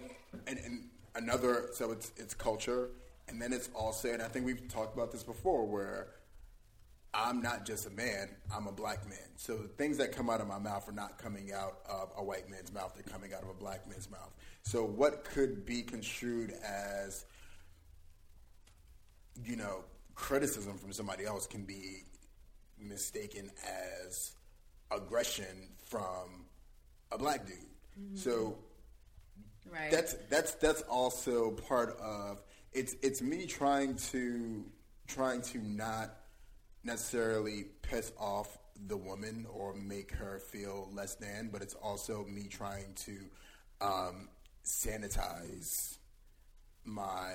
[0.48, 2.90] and, and another so it's it's culture
[3.28, 6.08] and then it's also and I think we've talked about this before where
[7.14, 9.18] I'm not just a man, I'm a black man.
[9.36, 12.24] So the things that come out of my mouth are not coming out of a
[12.24, 14.34] white man's mouth, they're coming out of a black man's mouth.
[14.64, 17.26] So what could be construed as
[19.46, 19.84] you know,
[20.16, 22.04] criticism from somebody else can be
[22.80, 23.50] mistaken
[24.08, 24.34] as
[24.92, 26.46] aggression from
[27.12, 27.56] a black dude.
[28.00, 28.16] Mm-hmm.
[28.16, 28.58] So
[29.72, 29.92] Right.
[29.92, 32.42] that's that's that's also part of
[32.74, 34.66] it's it's me trying to
[35.08, 36.16] trying to not
[36.84, 42.48] necessarily piss off the woman or make her feel less than, but it's also me
[42.50, 43.18] trying to
[43.80, 44.30] um,
[44.66, 45.98] sanitize
[46.84, 47.34] my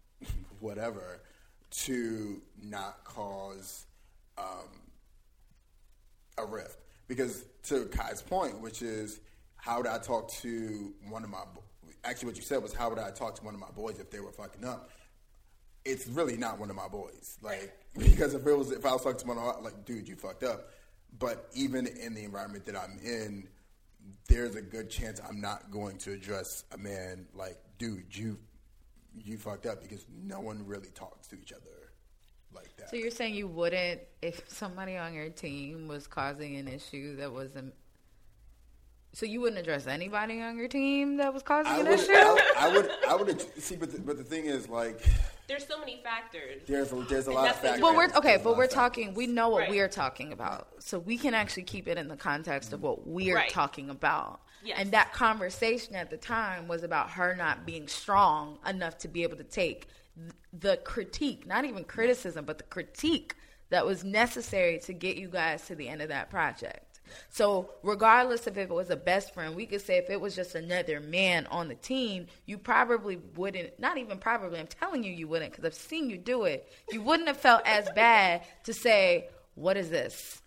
[0.60, 1.20] whatever
[1.70, 3.86] to not cause
[4.38, 4.80] um,
[6.38, 6.78] a rift.
[7.08, 9.20] Because to Kai's point, which is
[9.56, 11.44] how would I talk to one of my
[12.04, 14.10] actually what you said was how would I talk to one of my boys if
[14.10, 14.90] they were fucking up?
[15.84, 17.38] It's really not one of my boys.
[17.42, 20.44] Like because if it was if I was talking to my like dude, you fucked
[20.44, 20.70] up.
[21.18, 23.48] But even in the environment that I'm in,
[24.28, 28.38] there's a good chance I'm not going to address a man like, dude, you
[29.22, 31.92] you fucked up because no one really talks to each other
[32.54, 32.90] like that.
[32.90, 37.32] So you're saying you wouldn't if somebody on your team was causing an issue that
[37.32, 37.74] wasn't.
[39.14, 42.12] So you wouldn't address anybody on your team that was causing I an would, issue.
[42.14, 45.06] I, I would, I would see, but the, but the thing is, like,
[45.52, 46.62] There's so many factors.
[46.66, 47.80] there's a, there's a And lot of factors.
[47.82, 49.08] But we're okay, There's but we're talking.
[49.08, 49.16] factors.
[49.18, 49.70] We know what Right.
[49.70, 53.34] we're talking about, so we can actually keep it in the context of what we're
[53.36, 53.50] Right.
[53.50, 54.40] talking about.
[54.64, 54.78] Yes.
[54.80, 59.24] And that conversation at the time was about her not being strong enough to be
[59.24, 59.88] able to take
[60.54, 63.34] the critique, not even criticism, but the critique
[63.68, 66.91] that was necessary to get you guys to the end of that project.
[67.30, 70.34] So, regardless of if it was a best friend, we could say if it was
[70.34, 75.12] just another man on the team, you probably wouldn't, not even probably, I'm telling you,
[75.12, 76.72] you wouldn't, because I've seen you do it.
[76.90, 80.40] You wouldn't have felt as bad to say, What is this?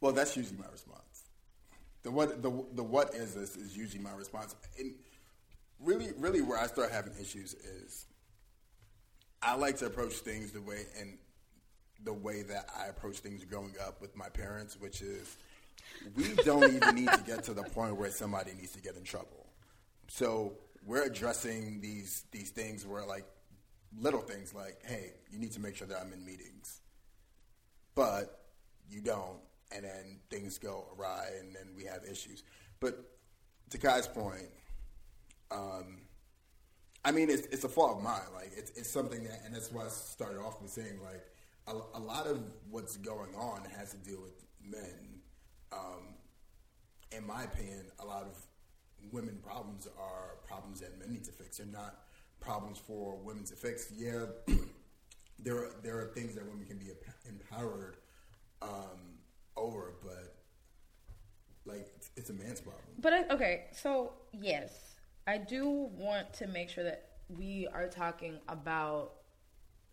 [0.00, 1.00] Well, that's usually my response.
[2.02, 4.54] The what the the what is this is usually my response.
[4.78, 4.94] And
[5.80, 8.04] really, really, where I start having issues is
[9.42, 11.18] I like to approach things the way and
[12.02, 15.36] the way that I approach things growing up with my parents, which is
[16.16, 19.04] we don't even need to get to the point where somebody needs to get in
[19.04, 19.46] trouble.
[20.08, 20.54] So
[20.84, 23.24] we're addressing these these things where like
[23.98, 26.80] little things like, hey, you need to make sure that I'm in meetings
[27.94, 28.44] but
[28.88, 29.38] you don't,
[29.72, 32.42] and then things go awry, and then we have issues.
[32.80, 32.98] But
[33.70, 34.50] to Kai's point,
[35.50, 36.00] um,
[37.04, 38.20] I mean, it's, it's a fault of mine.
[38.34, 41.22] Like, it's, it's something that, and that's why I started off with saying, like,
[41.66, 45.20] a, a lot of what's going on has to deal with men.
[45.72, 46.14] Um,
[47.16, 48.36] in my opinion, a lot of
[49.12, 51.58] women problems are problems that men need to fix.
[51.58, 52.04] They're not
[52.40, 53.92] problems for women to fix.
[53.96, 54.26] Yeah,
[55.38, 56.86] there are, there are things that women can be
[57.28, 57.96] empowered
[58.62, 59.18] um,
[59.56, 60.36] over, but
[61.64, 62.84] like it's, it's a man's problem.
[62.98, 64.96] But I, okay, so yes,
[65.26, 69.12] I do want to make sure that we are talking about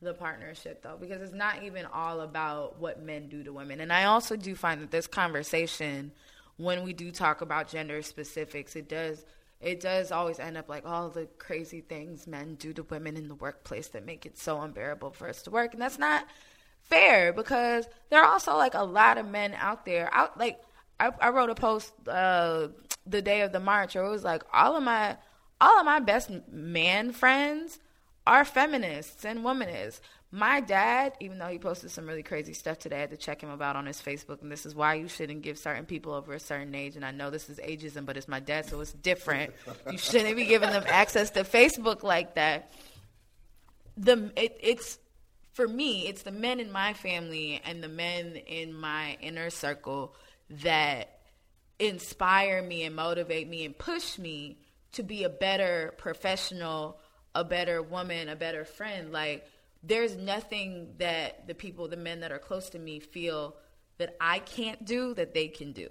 [0.01, 3.79] the partnership though because it's not even all about what men do to women.
[3.81, 6.11] And i also do find that this conversation
[6.57, 9.25] when we do talk about gender specifics it does
[9.61, 13.27] it does always end up like all the crazy things men do to women in
[13.27, 15.73] the workplace that make it so unbearable for us to work.
[15.73, 16.25] And that's not
[16.81, 20.09] fair because there are also like a lot of men out there.
[20.13, 20.59] Out like
[20.99, 22.69] i, I wrote a post uh,
[23.05, 25.17] the day of the march where it was like all of my
[25.59, 27.79] all of my best man friends
[28.25, 29.99] are feminists and womanists.
[30.33, 33.41] My dad, even though he posted some really crazy stuff today, I had to check
[33.41, 34.41] him about on his Facebook.
[34.41, 36.95] And this is why you shouldn't give certain people over a certain age.
[36.95, 39.53] And I know this is ageism, but it's my dad, so it's different.
[39.91, 42.71] you shouldn't be giving them access to Facebook like that.
[43.97, 44.99] The it, it's
[45.51, 50.15] for me, it's the men in my family and the men in my inner circle
[50.61, 51.19] that
[51.77, 54.57] inspire me and motivate me and push me
[54.93, 56.99] to be a better professional
[57.35, 59.11] a better woman, a better friend.
[59.11, 59.45] Like
[59.83, 63.55] there's nothing that the people, the men that are close to me feel
[63.97, 65.89] that I can't do that they can do.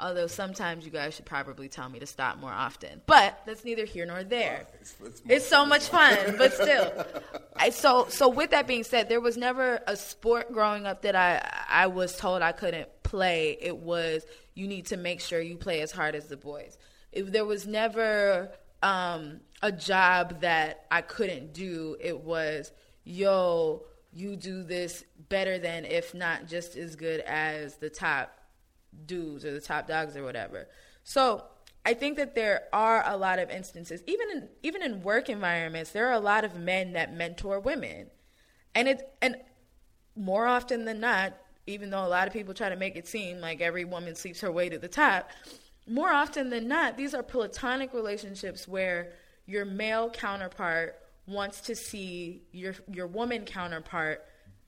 [0.00, 3.02] Although sometimes you guys should probably tell me to stop more often.
[3.06, 4.64] But that's neither here nor there.
[4.80, 7.04] It's, it's, it's so much fun, but still.
[7.56, 11.16] I, so so with that being said, there was never a sport growing up that
[11.16, 13.58] I I was told I couldn't play.
[13.60, 14.24] It was
[14.54, 16.78] you need to make sure you play as hard as the boys.
[17.10, 21.96] If there was never um, a job that I couldn't do.
[22.00, 22.72] It was,
[23.04, 28.38] yo, you do this better than, if not just as good as the top
[29.06, 30.68] dudes or the top dogs or whatever.
[31.04, 31.44] So
[31.84, 35.90] I think that there are a lot of instances, even in even in work environments,
[35.90, 38.10] there are a lot of men that mentor women,
[38.74, 39.36] and it and
[40.14, 41.34] more often than not,
[41.66, 44.40] even though a lot of people try to make it seem like every woman sleeps
[44.40, 45.30] her way to the top,
[45.86, 49.12] more often than not, these are platonic relationships where
[49.48, 54.24] your male counterpart wants to see your your woman counterpart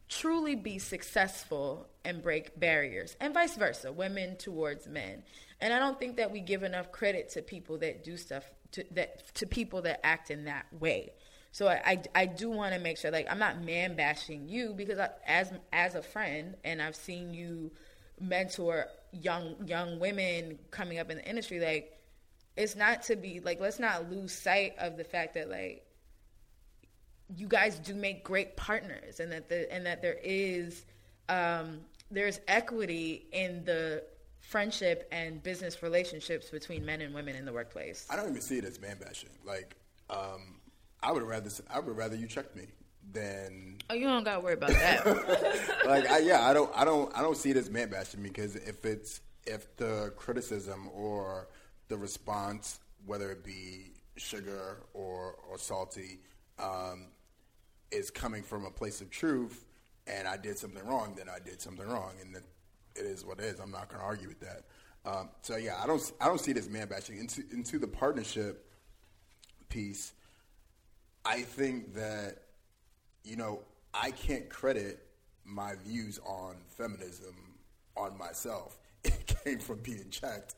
[0.08, 5.22] truly be successful and break barriers and vice versa women towards men.
[5.60, 8.84] And i don't think that we give enough credit to people that do stuff to
[8.92, 11.12] that to people that act in that way.
[11.52, 14.72] So i i, I do want to make sure like i'm not man bashing you
[14.74, 17.70] because I, as as a friend and i've seen you
[18.18, 21.99] mentor young young women coming up in the industry like
[22.56, 25.84] it's not to be like let's not lose sight of the fact that like
[27.36, 30.84] you guys do make great partners and that the and that there is
[31.28, 34.02] um, there's equity in the
[34.40, 38.06] friendship and business relationships between men and women in the workplace.
[38.10, 39.30] I don't even see it as man bashing.
[39.44, 39.76] Like,
[40.08, 40.60] um,
[41.02, 42.66] I would rather I would rather you check me
[43.12, 43.76] than.
[43.88, 45.06] Oh, you don't gotta worry about that.
[45.86, 48.56] like, I, yeah, I don't, I don't, I don't see it as man bashing because
[48.56, 51.48] if it's if the criticism or
[51.90, 56.20] the response, whether it be sugar or or salty,
[56.59, 57.09] um,
[57.90, 59.66] is coming from a place of truth,
[60.07, 62.42] and I did something wrong, then I did something wrong, and then
[62.96, 63.61] it is what it is.
[63.61, 64.64] I'm not going to argue with that.
[65.05, 67.18] Um, so yeah, I don't I don't see this man bashing.
[67.18, 68.66] Into into the partnership
[69.68, 70.12] piece,
[71.24, 72.37] I think that
[73.24, 75.07] you know I can't credit
[75.44, 77.35] my views on feminism
[77.96, 78.79] on myself.
[79.03, 80.57] It came from being checked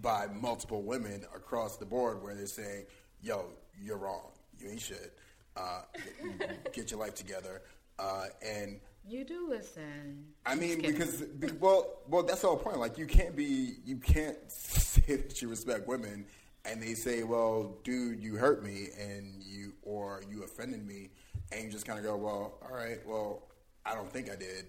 [0.00, 2.86] by multiple women across the board where they're saying,
[3.20, 3.46] "Yo,
[3.80, 4.32] you're wrong.
[4.58, 5.16] You ain't shit.
[5.56, 5.82] Uh,
[6.72, 7.62] get your life together."
[7.98, 10.24] Uh, and you do listen.
[10.44, 11.24] I mean, because
[11.60, 12.78] well, well, that's the whole point.
[12.78, 16.26] Like, you can't be, you can't say that you respect women,
[16.64, 21.10] and they say, "Well, dude, you hurt me, and you or you offended me,"
[21.52, 23.48] and you just kind of go, "Well, all right, well,
[23.84, 24.66] I don't think I did.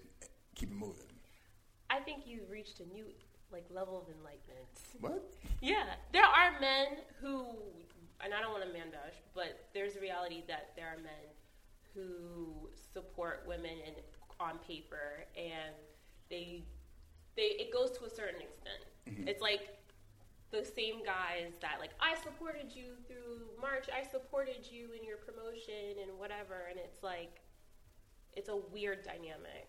[0.54, 1.04] Keep it moving."
[1.90, 3.06] I think you've reached a new
[3.52, 4.66] like level of enlightenment.
[5.00, 5.32] What?
[5.60, 7.46] Yeah, there are men who,
[8.22, 11.28] and I don't want to man bash, but there's a reality that there are men
[11.94, 13.78] who support women
[14.40, 15.74] on paper, and
[16.30, 16.64] they
[17.36, 18.84] they it goes to a certain extent.
[19.08, 19.28] Mm-hmm.
[19.28, 19.78] It's like
[20.50, 25.18] the same guys that like I supported you through March, I supported you in your
[25.18, 27.40] promotion and whatever, and it's like
[28.34, 29.68] it's a weird dynamic.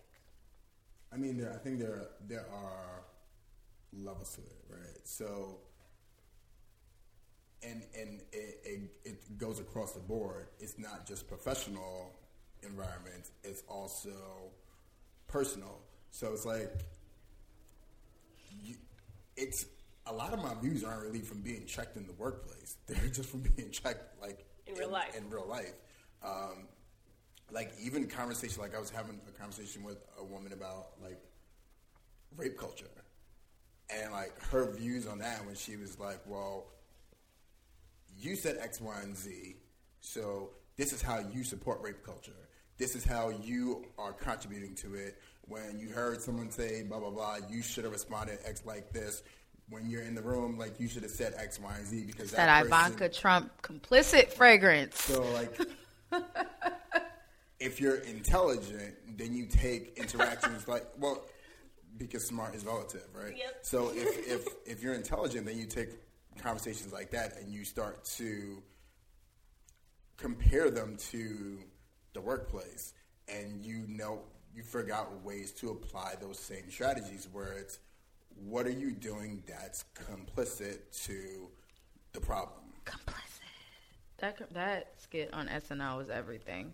[1.12, 3.02] I mean, there, I think there there are
[3.92, 5.00] levels to it, right?
[5.04, 5.58] So,
[7.62, 10.48] and and it, it, it goes across the board.
[10.58, 12.12] It's not just professional
[12.62, 13.32] environments.
[13.44, 14.10] It's also
[15.28, 15.80] personal.
[16.10, 16.72] So it's like,
[18.62, 18.74] you,
[19.36, 19.66] it's
[20.06, 22.76] a lot of my views aren't really from being checked in the workplace.
[22.86, 25.16] They're just from being checked like In real life.
[25.16, 25.74] In real life,
[26.24, 26.68] um,
[27.52, 28.60] like even conversation.
[28.60, 31.20] Like I was having a conversation with a woman about like
[32.36, 32.90] rape culture,
[33.98, 36.66] and like her views on that when she was like, "Well,
[38.18, 39.56] you said X, Y, and Z,
[40.00, 42.32] so this is how you support rape culture.
[42.78, 45.20] This is how you are contributing to it.
[45.46, 49.22] When you heard someone say blah blah blah, you should have responded X like this.
[49.68, 52.30] When you're in the room, like you should have said X, Y, and Z because
[52.30, 55.02] That that person, Ivanka Trump complicit fragrance.
[55.02, 55.60] So like,
[57.60, 61.22] if you're intelligent, then you take interactions like well,
[61.96, 63.36] because smart is relative, right?
[63.36, 63.58] Yep.
[63.62, 65.90] So if if if you're intelligent, then you take
[66.40, 68.62] conversations like that and you start to
[70.16, 71.58] compare them to
[72.12, 72.92] the workplace,
[73.28, 74.22] and you know
[74.54, 77.78] you figure out ways to apply those same strategies where it's
[78.48, 81.48] what are you doing that's complicit to
[82.12, 82.60] the problem.
[82.84, 83.16] complicit.
[84.18, 86.72] That that skit on SNL was everything.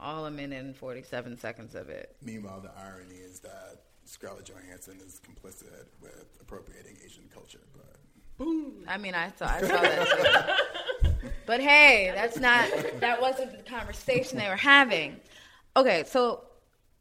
[0.00, 2.16] All a minute and forty seven seconds of it.
[2.22, 3.82] Meanwhile, the irony is that
[4.12, 7.60] Scarlett Johansson is complicit with appropriating Asian culture.
[7.72, 8.46] But
[8.86, 10.58] I mean, I saw I saw that.
[11.02, 11.08] Too.
[11.46, 12.68] But hey, that's not
[13.00, 15.16] that wasn't the conversation they were having.
[15.76, 16.44] Okay, so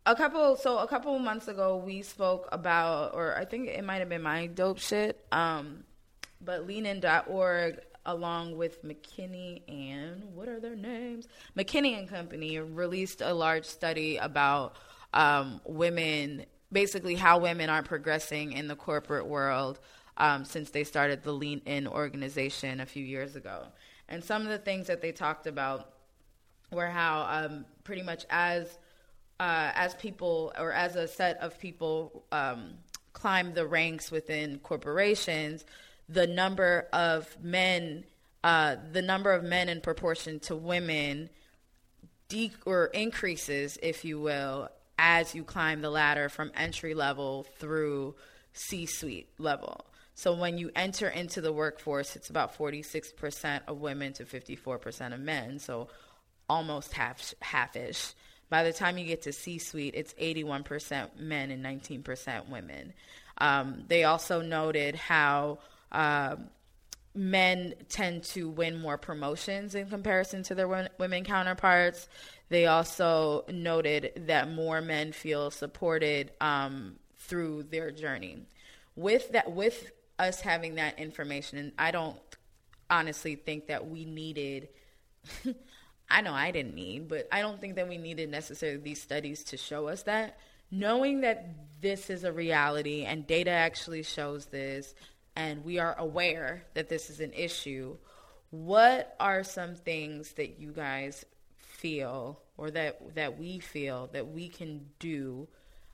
[0.05, 3.97] a couple so a couple months ago we spoke about or I think it might
[3.97, 5.23] have been my dope shit.
[5.31, 5.83] Um
[6.39, 11.27] but leanin.org along with McKinsey and what are their names?
[11.57, 14.75] McKinsey and Company released a large study about
[15.13, 19.79] um, women, basically how women aren't progressing in the corporate world
[20.17, 23.63] um, since they started the Lean In organization a few years ago.
[24.07, 25.93] And some of the things that they talked about
[26.71, 28.77] were how um, pretty much as
[29.39, 32.73] uh, as people or as a set of people um,
[33.13, 35.65] climb the ranks within corporations,
[36.07, 38.03] the number of men,
[38.43, 41.29] uh, the number of men in proportion to women,
[42.29, 44.69] de- or increases, if you will,
[45.03, 48.13] as you climb the ladder from entry level through
[48.53, 49.83] C-suite level.
[50.13, 55.19] So when you enter into the workforce, it's about 46% of women to 54% of
[55.19, 55.57] men.
[55.57, 55.87] So
[56.47, 58.13] almost half half-ish.
[58.49, 62.93] By the time you get to C-suite, it's 81% men and 19% women.
[63.39, 65.57] Um, they also noted how
[65.91, 66.49] um,
[67.15, 72.07] men tend to win more promotions in comparison to their women counterparts.
[72.51, 78.45] They also noted that more men feel supported um, through their journey.
[78.97, 79.89] With that, with
[80.19, 82.19] us having that information, and I don't
[82.89, 84.67] honestly think that we needed.
[86.09, 89.45] I know I didn't need, but I don't think that we needed necessarily these studies
[89.45, 90.37] to show us that.
[90.69, 94.93] Knowing that this is a reality and data actually shows this,
[95.37, 97.95] and we are aware that this is an issue,
[98.49, 101.23] what are some things that you guys
[101.81, 105.47] feel or that that we feel that we can do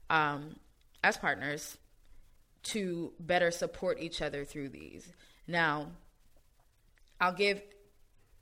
[0.09, 0.57] um,
[1.03, 1.77] as partners
[2.63, 5.07] to better support each other through these?
[5.47, 5.87] Now,
[7.21, 7.61] I'll give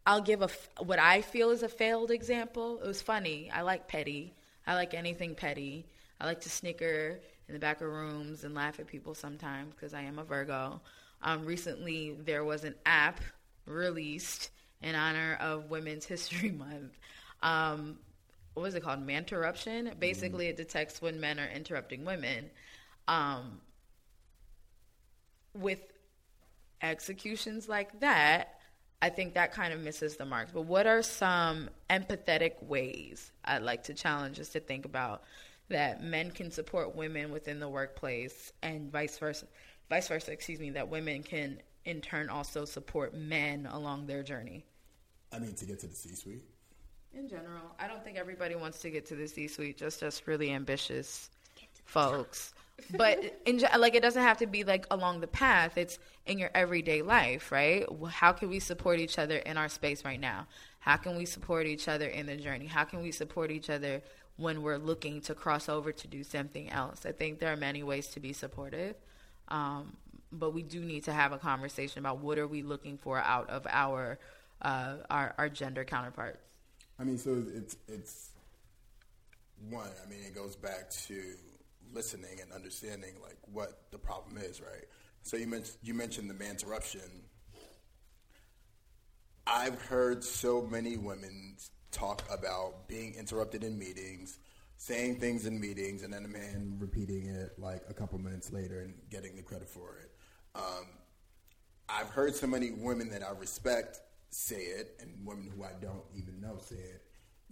[0.05, 0.49] I'll give a
[0.83, 2.79] what I feel is a failed example.
[2.83, 3.51] It was funny.
[3.53, 4.33] I like petty.
[4.67, 5.85] I like anything petty.
[6.19, 9.93] I like to snicker in the back of rooms and laugh at people sometimes because
[9.93, 10.81] I am a Virgo.
[11.21, 13.19] Um, recently, there was an app
[13.65, 14.49] released
[14.81, 16.97] in honor of Women's History Month.
[17.45, 17.99] Um,
[18.55, 19.01] what was it called?
[19.05, 19.91] Manterruption.
[19.99, 22.49] Basically, it detects when men are interrupting women.
[23.07, 23.61] Um,
[25.53, 25.79] with
[26.81, 28.59] executions like that,
[29.01, 30.49] I think that kind of misses the mark.
[30.53, 35.23] But what are some empathetic ways I'd like to challenge us to think about
[35.69, 39.45] that men can support women within the workplace and vice versa?
[39.89, 44.65] Vice versa, excuse me, that women can in turn also support men along their journey.
[45.31, 46.43] I mean, to get to the C-suite.
[47.15, 49.77] In general, I don't think everybody wants to get to the C-suite.
[49.77, 51.29] Just just really ambitious
[51.85, 52.53] folks.
[52.97, 55.77] But in like, it doesn't have to be like along the path.
[55.77, 57.85] It's in your everyday life, right?
[58.09, 60.47] How can we support each other in our space right now?
[60.79, 62.65] How can we support each other in the journey?
[62.65, 64.01] How can we support each other
[64.35, 67.05] when we're looking to cross over to do something else?
[67.05, 68.95] I think there are many ways to be supportive,
[69.47, 69.95] um,
[70.33, 73.49] but we do need to have a conversation about what are we looking for out
[73.49, 74.19] of our
[74.61, 76.39] uh, our, our gender counterparts.
[76.99, 78.29] I mean, so it's it's
[79.69, 79.89] one.
[80.05, 81.21] I mean, it goes back to
[81.93, 84.85] listening and understanding like what the problem is, right?
[85.23, 87.01] So you mentioned you mentioned the manterruption.
[89.47, 91.57] I've heard so many women
[91.91, 94.39] talk about being interrupted in meetings,
[94.77, 98.81] saying things in meetings and then a man repeating it like a couple minutes later
[98.81, 100.11] and getting the credit for it.
[100.55, 100.85] Um,
[101.87, 103.99] I've heard so many women that I respect
[104.35, 106.99] say it, and women who I don't even know said,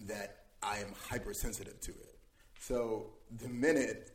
[0.07, 2.19] that I am hypersensitive to it.
[2.59, 4.11] So the minute,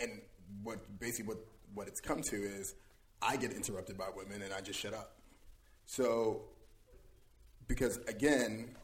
[0.00, 0.20] and
[0.62, 1.38] what basically what
[1.74, 2.74] what it's come to is,
[3.20, 5.16] I get interrupted by women and I just shut up.
[5.86, 6.42] So
[7.66, 8.76] because again,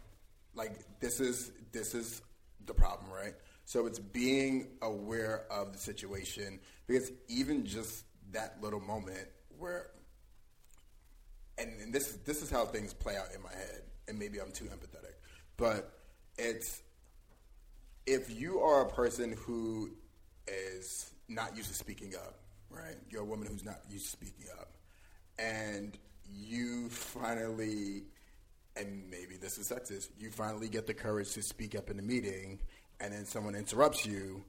[0.55, 2.21] like this is this is
[2.67, 3.35] the problem, right?
[3.65, 9.91] So it's being aware of the situation because even just that little moment where
[11.61, 14.53] and, and this this is how things play out in my head, and maybe I'm
[14.53, 15.15] too empathetic,
[15.57, 15.93] but
[16.39, 16.83] it's
[18.07, 19.91] if you are a person who
[20.49, 22.35] is not used to speaking up,
[22.71, 22.97] right?
[23.09, 24.73] You're a woman who's not used to speaking up,
[25.39, 25.97] and
[26.33, 28.05] you finally,
[28.77, 32.03] and maybe this is sexist, you finally get the courage to speak up in a
[32.03, 32.59] meeting,
[33.01, 34.43] and then someone interrupts you,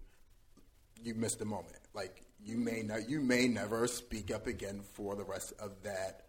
[1.03, 1.79] you miss the moment.
[1.93, 6.21] Like you may not, you may never speak up again for the rest of that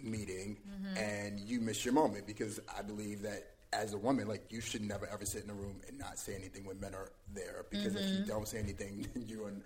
[0.00, 0.96] meeting, mm-hmm.
[0.96, 4.82] and you miss your moment because I believe that as a woman, like you should
[4.82, 7.94] never ever sit in a room and not say anything when men are there because
[7.94, 8.28] if you mm-hmm.
[8.28, 9.62] don't say anything, you and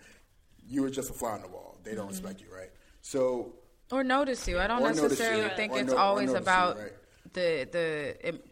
[0.69, 1.79] you are just a fly on the wall.
[1.83, 2.11] They don't mm-hmm.
[2.11, 2.71] respect you, right?
[3.03, 3.55] So
[3.91, 4.59] or notice you.
[4.59, 5.51] I don't necessarily you.
[5.57, 6.93] think it's no- always notice you, about right.
[7.33, 8.43] the the im-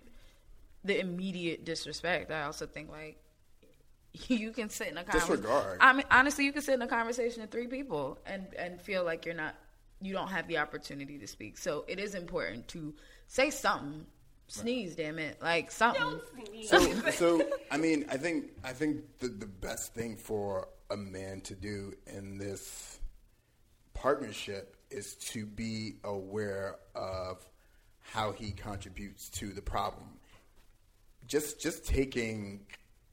[0.85, 2.31] the immediate disrespect.
[2.31, 3.19] I also think like
[4.29, 5.37] you can sit in a conversation.
[5.37, 5.79] Disregard.
[5.81, 9.05] I mean, honestly, you can sit in a conversation with three people and and feel
[9.05, 9.55] like you're not
[10.01, 11.59] you don't have the opportunity to speak.
[11.59, 12.95] So it is important to
[13.27, 14.07] say something.
[14.51, 16.01] Sneeze, damn it, like something.
[16.01, 16.71] Don't sneeze.
[16.71, 21.43] so, so I mean, I think I think the the best thing for a man
[21.43, 22.99] to do in this
[23.93, 27.47] partnership is to be aware of
[28.01, 30.19] how he contributes to the problem.
[31.27, 32.65] Just just taking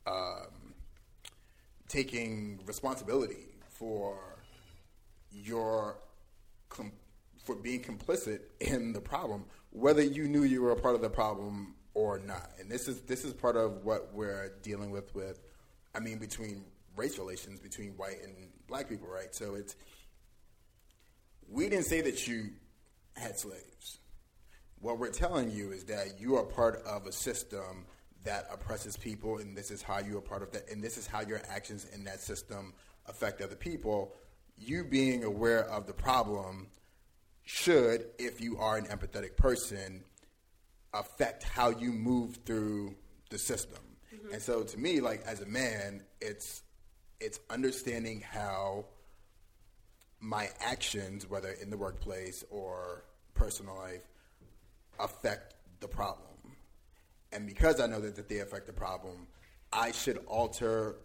[0.08, 0.74] um,
[1.90, 4.18] taking responsibility for
[5.32, 5.98] your
[6.76, 6.92] com-
[7.44, 11.10] for being complicit in the problem, whether you knew you were a part of the
[11.10, 12.52] problem or not.
[12.60, 15.42] And this is this is part of what we're dealing with with,
[15.94, 16.66] I mean, between
[16.96, 18.34] race relations between white and
[18.68, 19.34] black people, right?
[19.34, 19.76] So it's
[21.50, 22.52] we didn't say that you
[23.16, 24.00] had slaves.
[24.80, 27.86] What we're telling you is that you are part of a system
[28.24, 31.06] that oppresses people, and this is how you are part of that, and this is
[31.06, 32.74] how your actions in that system
[33.08, 34.16] affect other people.
[34.58, 36.68] You being aware of the problem
[37.44, 40.04] should, if you are an empathetic person,
[40.94, 42.96] affect how you move through
[43.30, 43.84] the system.
[44.14, 44.34] Mm-hmm.
[44.34, 46.64] And so, to me, like as a man, it's
[47.20, 48.86] it's understanding how
[50.20, 54.02] my actions, whether in the workplace or personal life,
[55.00, 56.28] affect the problem.
[57.32, 59.28] And because I know that, that they affect the problem,
[59.72, 60.96] I should alter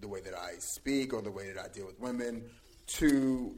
[0.00, 2.44] the way that I speak or the way that I deal with women
[2.94, 3.54] to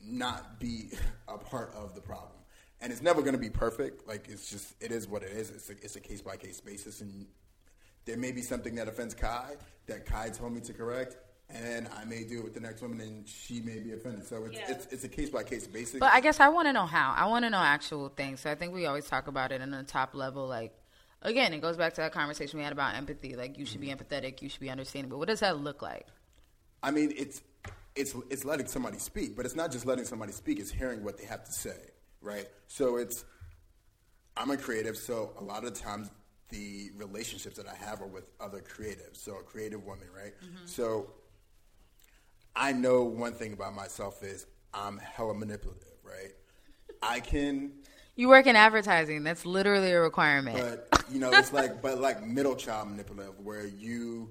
[0.00, 0.90] not be
[1.28, 2.32] a part of the problem.
[2.80, 4.08] And it's never going to be perfect.
[4.08, 5.50] Like it's just, it is what it is.
[5.50, 7.26] It's a, it's a case by case basis, and
[8.04, 11.16] there may be something that offends Kai that Kai told me to correct,
[11.48, 14.26] and I may do it with the next woman, and she may be offended.
[14.26, 14.70] So it's Yeah.
[14.72, 16.00] it's, it's a case by case basis.
[16.00, 17.14] But I guess I want to know how.
[17.16, 18.40] I want to know actual things.
[18.40, 20.48] So I think we always talk about it in the top level.
[20.48, 20.74] Like,
[21.20, 23.36] again, it goes back to that conversation we had about empathy.
[23.36, 24.02] Like, you should be mm-hmm.
[24.02, 25.08] empathetic, you should be understanding.
[25.08, 26.08] But what does that look like?
[26.82, 27.40] I mean, it's
[27.94, 31.18] it's it's letting somebody speak, but it's not just letting somebody speak; it's hearing what
[31.18, 31.90] they have to say,
[32.20, 32.48] right?
[32.68, 33.24] So it's
[34.36, 36.10] I'm a creative, so a lot of times
[36.48, 40.32] the relationships that I have are with other creatives, so a creative woman, right?
[40.44, 40.66] Mm-hmm.
[40.66, 41.10] So
[42.54, 46.32] I know one thing about myself is I'm hella manipulative, right?
[47.02, 47.72] I can
[48.16, 49.22] You work in advertising.
[49.24, 50.58] That's literally a requirement.
[50.58, 54.30] but you know, it's like but like middle child manipulative, where you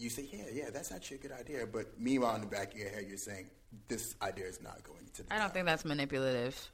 [0.00, 2.78] you say, yeah, yeah, that's actually a good idea, but meanwhile in the back of
[2.78, 3.50] your head, you're saying
[3.88, 5.32] this idea is not going to the.
[5.32, 5.54] I don't top.
[5.54, 6.70] think that's manipulative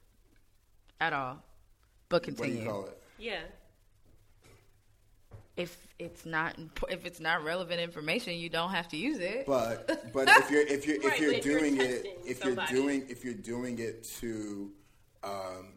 [1.01, 1.43] at all.
[2.09, 2.63] But What do continue.
[2.63, 2.99] you call it?
[3.19, 3.41] Yeah.
[5.57, 6.57] If it's not
[6.91, 9.47] if it's not relevant information, you don't have to use it.
[9.47, 12.39] But but if you're if you're if Right, you're but if you're doing it if
[12.39, 12.75] somebody.
[12.75, 14.71] you're doing if you're doing it to
[15.25, 15.73] um,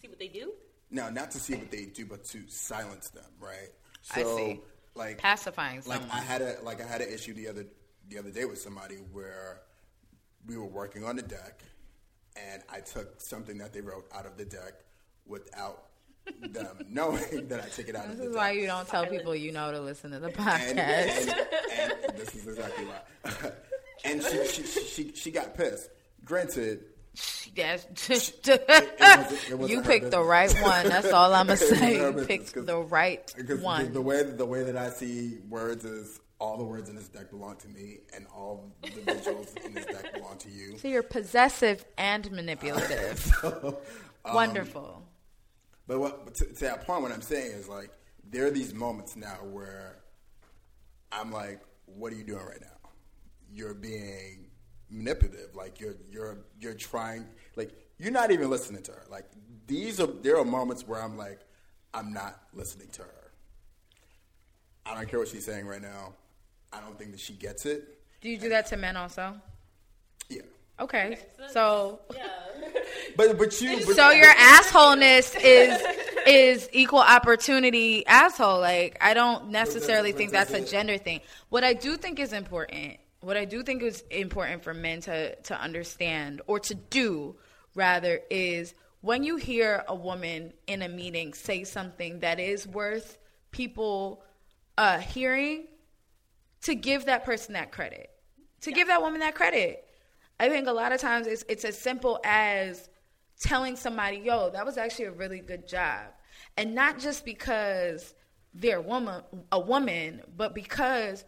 [0.00, 0.52] See what they do?
[0.90, 3.70] now not to see what they do, but to silence them, right?
[4.14, 4.60] I So see.
[4.98, 6.10] Like Pacifying like someone.
[6.10, 7.66] I had a like I had an issue the other
[8.08, 9.60] the other day with somebody where
[10.46, 11.62] we were working on the deck
[12.36, 14.74] and I took something that they wrote out of the deck
[15.26, 15.84] without
[16.50, 18.40] them knowing that I took it out of this the is deck.
[18.40, 20.78] why you don't tell people you know to listen to the and, podcast.
[20.78, 23.50] and, and this is exactly why.
[24.04, 25.90] and she, she, she, she got pissed.
[26.24, 26.84] Granted,
[27.56, 30.88] That's, wasn't- it wasn't you picked the right one.
[30.88, 31.96] That's all I'm gonna say.
[31.98, 33.92] You business, picked the right Because the, one.
[33.92, 37.30] the way the way that I see words is all the words in this deck
[37.30, 40.78] belong to me, and all the visuals in this deck belong to you.
[40.78, 43.32] so you're possessive and manipulative.
[44.24, 45.02] Um, Wonderful.
[45.86, 47.90] But what but to, to that point, what I'm saying is like
[48.28, 50.00] there are these moments now where
[51.12, 52.90] I'm like, "What are you doing right now?
[53.50, 54.47] You're being
[54.90, 55.54] manipulative.
[55.54, 57.26] Like you're you're you're trying.
[57.56, 59.04] Like you're not even listening to her.
[59.10, 59.26] Like
[59.66, 61.40] these are there are moments where I'm like,
[61.94, 63.32] I'm not listening to her.
[64.86, 66.14] I don't care what she's saying right now.
[66.72, 67.98] I don't think that she gets it.
[68.20, 69.34] Do you do that to men also?
[70.28, 70.42] Yeah,
[70.80, 71.18] Okay.
[71.52, 72.28] So Yeah.
[73.16, 73.84] but but you.
[73.86, 75.80] But, so your assholeness is
[76.26, 78.60] is equal opportunity asshole.
[78.60, 81.20] Like I don't necessarily but think that's a gender thing.
[81.48, 85.34] What I do think is important, what I do think is important for men to
[85.34, 87.36] to understand or to do
[87.74, 93.18] rather is when you hear a woman in a meeting say something that is worth
[93.50, 94.22] people
[94.76, 95.66] uh, hearing,
[96.62, 98.10] to give that person that credit,
[98.60, 99.84] to give that woman that credit.
[100.40, 102.88] I think a lot of times it's it's as simple as
[103.40, 106.06] telling somebody, "Yo, that was actually a really good job,"
[106.56, 108.14] and not just because
[108.54, 111.24] they're woman, a woman, but because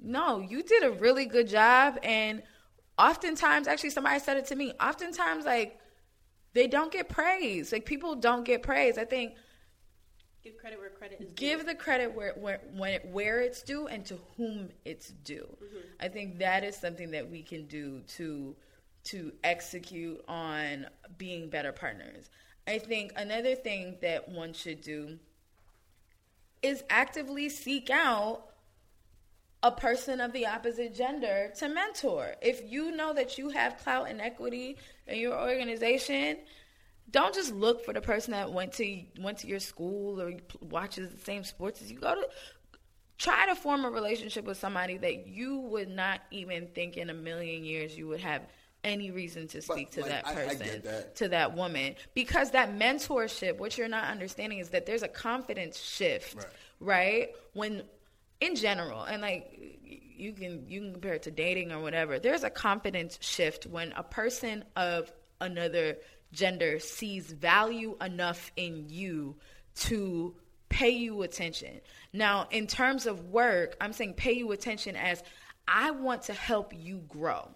[0.00, 1.98] no, you did a really good job.
[2.02, 2.42] And
[2.98, 4.72] oftentimes, actually, somebody said it to me.
[4.80, 5.78] Oftentimes, like
[6.54, 7.72] they don't get praise.
[7.72, 8.98] Like people don't get praise.
[8.98, 9.34] I think
[10.42, 11.34] Give credit where credit is due.
[11.34, 15.48] give the credit where where when it, where it's due and to whom it's due.
[15.62, 15.78] Mm-hmm.
[16.00, 18.54] I think that is something that we can do to
[19.04, 20.86] to execute on
[21.16, 22.30] being better partners.
[22.66, 25.18] I think another thing that one should do
[26.62, 28.47] is actively seek out
[29.62, 32.34] a person of the opposite gender to mentor.
[32.40, 36.38] If you know that you have clout and equity in your organization,
[37.10, 41.10] don't just look for the person that went to went to your school or watches
[41.10, 41.98] the same sports as you.
[41.98, 42.28] Go to
[43.18, 47.14] try to form a relationship with somebody that you would not even think in a
[47.14, 48.42] million years you would have
[48.84, 51.16] any reason to speak to like, that I- I person that.
[51.16, 55.80] to that woman because that mentorship what you're not understanding is that there's a confidence
[55.80, 56.46] shift Right.
[56.78, 57.82] right when
[58.40, 62.44] in general and like you can you can compare it to dating or whatever there's
[62.44, 65.96] a confidence shift when a person of another
[66.32, 69.36] gender sees value enough in you
[69.74, 70.34] to
[70.68, 71.80] pay you attention.
[72.12, 75.22] Now in terms of work i'm saying pay you attention as
[75.66, 77.48] i want to help you grow.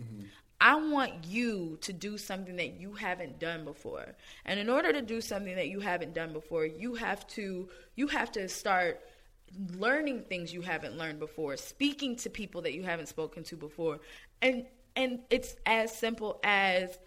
[0.00, 0.24] Mm-hmm.
[0.62, 4.14] I want you to do something that you haven't done before.
[4.44, 8.06] And in order to do something that you haven't done before, you have to you
[8.08, 9.00] have to start
[9.76, 14.00] learning things you haven't learned before, speaking to people that you haven't spoken to before.
[14.42, 16.98] And and it's as simple as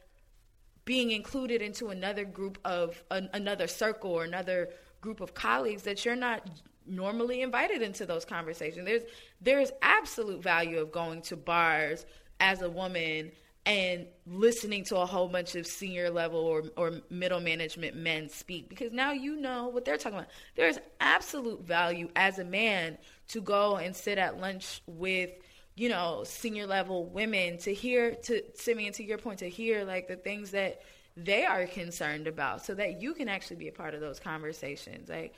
[0.86, 4.70] being included into another group of an, another circle or another
[5.02, 6.50] group of colleagues that you're not
[6.86, 8.86] normally invited into those conversations.
[8.86, 9.04] There's
[9.41, 12.06] there's absolute value of going to bars
[12.39, 13.32] as a woman
[13.66, 18.68] and listening to a whole bunch of senior level or, or middle management men speak
[18.68, 20.30] because now you know what they're talking about.
[20.55, 22.97] There's absolute value as a man
[23.30, 25.30] to go and sit at lunch with
[25.76, 30.07] you know, senior level women to hear to Simeon to your point to hear like
[30.07, 30.82] the things that
[31.18, 35.09] they are concerned about so that you can actually be a part of those conversations.
[35.09, 35.34] Like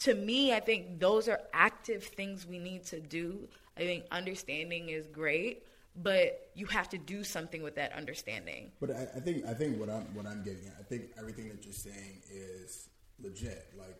[0.00, 3.48] to me, I think those are active things we need to do.
[3.76, 5.64] I think understanding is great,
[6.02, 8.72] but you have to do something with that understanding.
[8.80, 11.48] But I, I think I think what I'm what I'm getting at, I think everything
[11.48, 12.88] that you're saying is
[13.22, 13.72] legit.
[13.78, 13.98] Like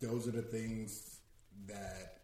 [0.00, 1.20] those are the things
[1.66, 2.20] that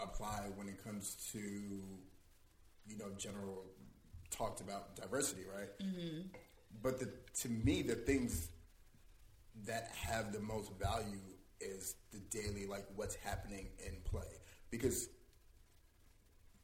[0.00, 3.64] apply when it comes to you know general
[4.30, 5.68] talked about diversity, right?
[5.80, 6.20] Mm-hmm.
[6.82, 7.10] But the,
[7.40, 8.50] to me, the things
[9.64, 11.18] that have the most value
[11.60, 14.28] is the daily, like what's happening in play,
[14.70, 15.08] because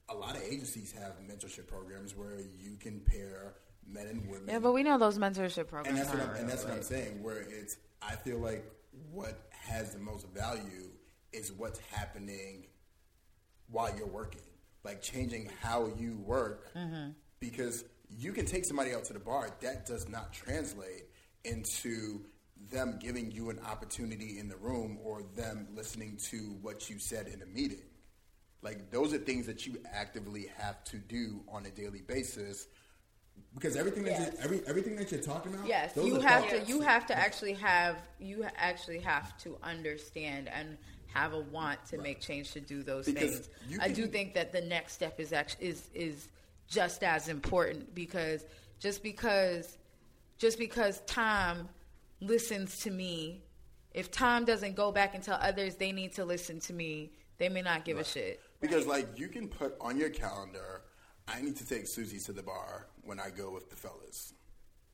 [0.09, 3.55] a lot of agencies have mentorship programs where you can pair
[3.87, 4.49] men and women.
[4.49, 5.99] Yeah, but we know those mentorship and programs.
[5.99, 7.23] that's what I'm, and that's what I'm saying.
[7.23, 8.65] Where it's, I feel like
[9.11, 10.91] what has the most value
[11.33, 12.67] is what's happening
[13.71, 14.43] while you're working,
[14.85, 17.11] like changing how you work, mm-hmm.
[17.41, 19.51] because you can take somebody out to the bar.
[19.61, 21.05] That does not translate
[21.45, 22.21] into
[22.71, 27.27] them giving you an opportunity in the room or them listening to what you said
[27.29, 27.83] in a meeting.
[28.65, 32.67] Like those are things that you actively have to do on a daily basis.
[33.55, 34.33] Because everything that Yes.
[34.33, 36.65] you, every everything that you're talking about, Yes, you have thoughts.
[36.65, 36.73] to.
[36.73, 37.97] You have to actually have.
[38.19, 40.79] You actually have to understand and
[41.12, 43.79] have a want to make change to do those Because things.
[43.81, 46.29] I do think that the next step is actually is is
[46.69, 48.45] just as important because
[48.81, 49.77] just because
[50.39, 51.69] just because Tom
[52.21, 53.43] listens to me,
[53.93, 57.49] if Tom doesn't go back and tell others they need to listen to me, they
[57.49, 58.41] may not give a shit.
[58.69, 60.83] Because like you can put on your calendar,
[61.29, 64.33] I need to take Susie to the bar when I go with the fellas.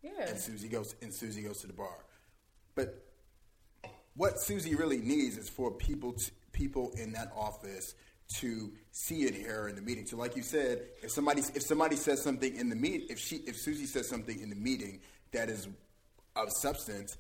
[0.03, 0.29] Yeah.
[0.29, 2.05] and Susie goes and Susie goes to the bar.
[2.75, 3.05] But
[4.17, 7.95] what Susie really needs is for people to, people in that office
[8.39, 10.07] to see and hear in the meeting.
[10.07, 13.37] So, like you said, if somebody if somebody says something in the meet, if she
[13.37, 15.01] if Susie says something in the meeting
[15.31, 15.69] that is
[16.35, 17.17] of substance,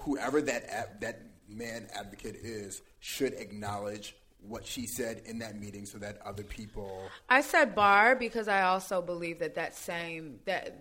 [0.00, 5.98] whoever that that man advocate is should acknowledge what she said in that meeting so
[5.98, 10.78] that other people I said bar because I also believe that that same that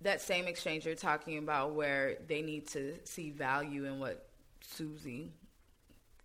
[0.00, 4.28] that same exchange you're talking about where they need to see value in what
[4.60, 5.32] Susie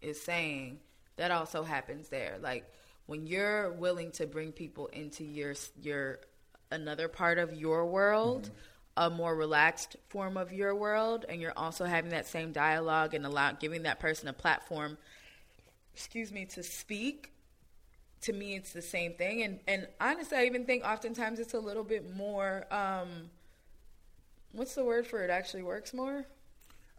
[0.01, 0.79] is saying
[1.19, 2.37] that also happens there.
[2.41, 2.65] Like
[3.05, 6.19] when you're willing to bring people into your your
[6.71, 9.03] another part of your world mm-hmm.
[9.05, 13.25] a more relaxed form of your world and you're also having that same dialogue and
[13.25, 14.97] allow giving that person a platform
[15.99, 17.29] excuse me to speak
[18.21, 21.59] to me it's the same thing and and honestly i even think oftentimes it's a
[21.59, 23.29] little bit more um
[24.53, 26.25] what's the word for it actually works more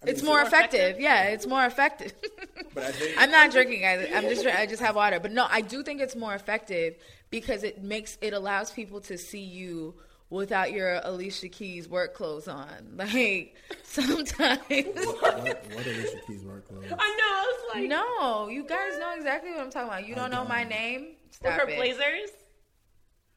[0.02, 0.80] it's more more effective.
[0.80, 1.00] effective?
[1.02, 2.14] Yeah, it's more effective.
[2.74, 3.84] But I think- I'm not drinking.
[3.84, 4.46] I, I'm just.
[4.46, 5.20] I just have water.
[5.20, 6.94] But no, I do think it's more effective
[7.28, 9.94] because it makes it allows people to see you
[10.30, 12.68] without your Alicia Keys work clothes on.
[12.96, 14.60] Like sometimes.
[14.68, 16.84] what, what Alicia Keys work clothes?
[16.84, 16.96] I know.
[16.96, 20.06] I was like, no, you guys know exactly what I'm talking about.
[20.06, 21.02] You don't know my name.
[21.02, 21.76] with Stop her it.
[21.76, 22.30] blazers.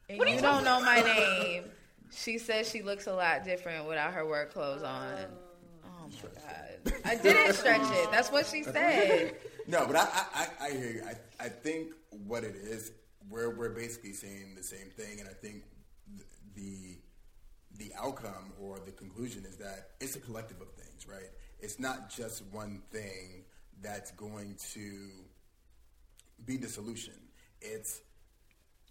[0.08, 1.64] And you you don't know my name.
[2.12, 5.14] She says she looks a lot different without her work clothes on.
[5.84, 7.00] Oh, oh my god.
[7.04, 8.10] I didn't stretch it.
[8.12, 9.34] That's what she said.
[9.66, 11.02] No, but I, I, I, I hear you.
[11.06, 11.94] I, I think
[12.26, 12.92] what it is,
[13.30, 15.73] we're, we're basically saying the same thing, and I think th-
[16.54, 16.98] the
[17.76, 21.30] the outcome or the conclusion is that it's a collective of things, right?
[21.60, 23.44] It's not just one thing
[23.82, 25.10] that's going to
[26.46, 27.14] be the solution.
[27.60, 28.00] It's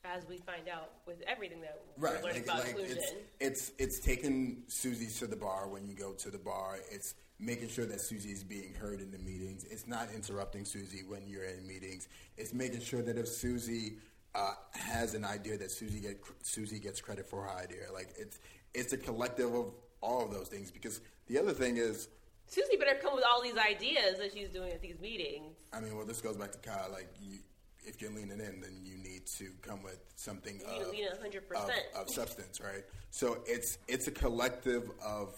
[0.03, 2.97] As we find out with everything that right, we're learning like, about like inclusion.
[2.97, 6.77] it's, it's it's taking Susie to the bar when you go to the bar.
[6.91, 9.63] It's making sure that Susie is being heard in the meetings.
[9.63, 12.07] It's not interrupting Susie when you're in meetings.
[12.37, 13.97] It's making sure that if Susie
[14.35, 17.91] uh, has an idea, that Susie get Susie gets credit for her idea.
[17.93, 18.39] Like it's
[18.73, 19.67] it's a collective of
[20.01, 20.71] all of those things.
[20.71, 22.07] Because the other thing is,
[22.47, 25.55] Susie better come with all these ideas that she's doing at these meetings.
[25.71, 26.89] I mean, well, this goes back to Kyle.
[26.91, 27.39] Like you.
[27.85, 31.03] If you're leaning in, then you need to come with something need to of, lean
[31.03, 31.41] in 100%.
[31.51, 32.85] of, of substance, right?
[33.09, 35.35] So it's it's a collective of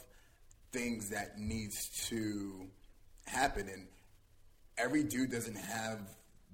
[0.71, 2.67] things that needs to
[3.25, 3.87] happen, and
[4.77, 6.01] every dude doesn't have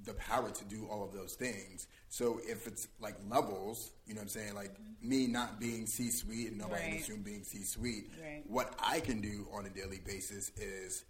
[0.06, 1.88] the power to do all of those things.
[2.14, 4.53] So if it's like levels, you know what I'm saying?
[4.53, 8.43] Like me not being C-suite and nobody in this room being C-suite, Right.
[8.47, 11.05] what I can do on a daily basis is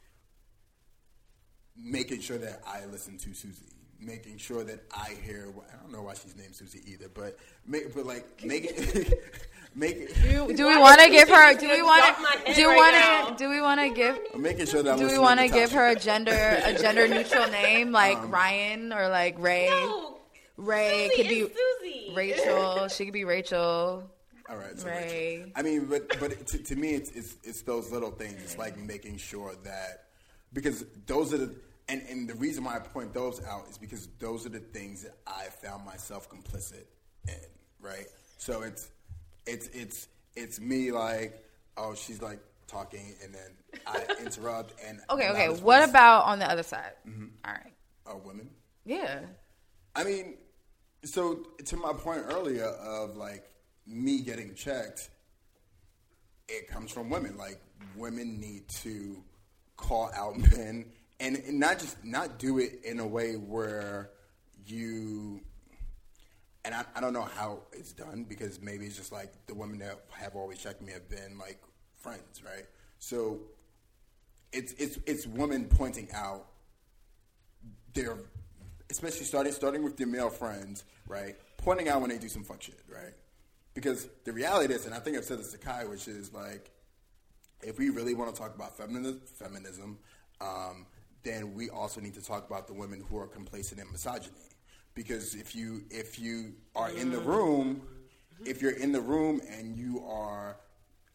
[1.75, 5.49] making sure that I listen to Susie, making sure that I hear.
[5.49, 7.35] What, I don't know why she's named Susie either, but
[7.65, 9.23] make, but like make it,
[9.75, 11.55] make it, Do, do we want to give her?
[11.55, 12.53] Do we want to?
[12.53, 12.77] Do you right
[13.27, 13.43] want to?
[13.43, 14.19] Do we want to give?
[14.35, 16.73] I'm making sure that I'm Do we want to to give her a gender a
[16.77, 19.67] gender neutral name like Um, Ryan or like Ray?
[19.67, 20.19] No,
[20.61, 22.13] Ray Susie could be Susie.
[22.15, 22.87] Rachel.
[22.89, 24.09] She could be Rachel.
[24.49, 25.37] All right, so Ray.
[25.39, 25.51] Rachel.
[25.55, 28.33] I mean, but but to, to me, it's, it's it's those little things.
[28.43, 30.05] It's like making sure that
[30.53, 31.55] because those are the
[31.89, 35.03] and and the reason why I point those out is because those are the things
[35.03, 36.85] that I found myself complicit
[37.27, 37.35] in.
[37.81, 38.05] Right.
[38.37, 38.89] So it's
[39.45, 41.43] it's it's it's me like
[41.77, 45.49] oh she's like talking and then I interrupt and Okay, okay.
[45.49, 46.93] What about on the other side?
[47.07, 47.25] Mm-hmm.
[47.45, 47.73] All right.
[48.07, 48.49] a woman.
[48.85, 49.19] Yeah.
[49.95, 50.35] I mean,
[51.03, 53.43] so to my point earlier of like
[53.87, 55.09] me getting checked,
[56.47, 57.37] it comes from women.
[57.37, 57.59] Like
[57.95, 59.23] women need to
[59.77, 60.85] call out men
[61.19, 64.11] and, not just not do it in a way where
[64.65, 65.41] you
[66.63, 69.79] and I, I don't know how it's done because maybe it's just like the women
[69.79, 71.59] that have always checked me have been like
[71.97, 72.65] friends, right?
[72.99, 73.39] So
[74.51, 76.47] it's it's it's women pointing out
[77.93, 78.17] their
[78.91, 81.35] especially starting starting with their male friends, right?
[81.57, 83.13] Pointing out when they do some fuck shit, right?
[83.73, 86.69] Because the reality is, and I think I've said this to Kai, which is like,
[87.63, 89.97] if we really want to talk about feminism, feminism,
[90.41, 90.85] um,
[91.23, 94.35] then we also need to talk about the women who are complacent in misogyny.
[94.93, 97.81] Because if you if you are in the room,
[98.45, 100.57] if you're in the room and you are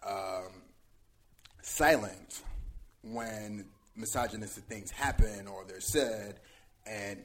[0.07, 0.63] um,
[1.61, 2.43] silent
[3.03, 3.67] when
[3.97, 6.41] misogynistic things happen or they're said,
[6.87, 7.23] and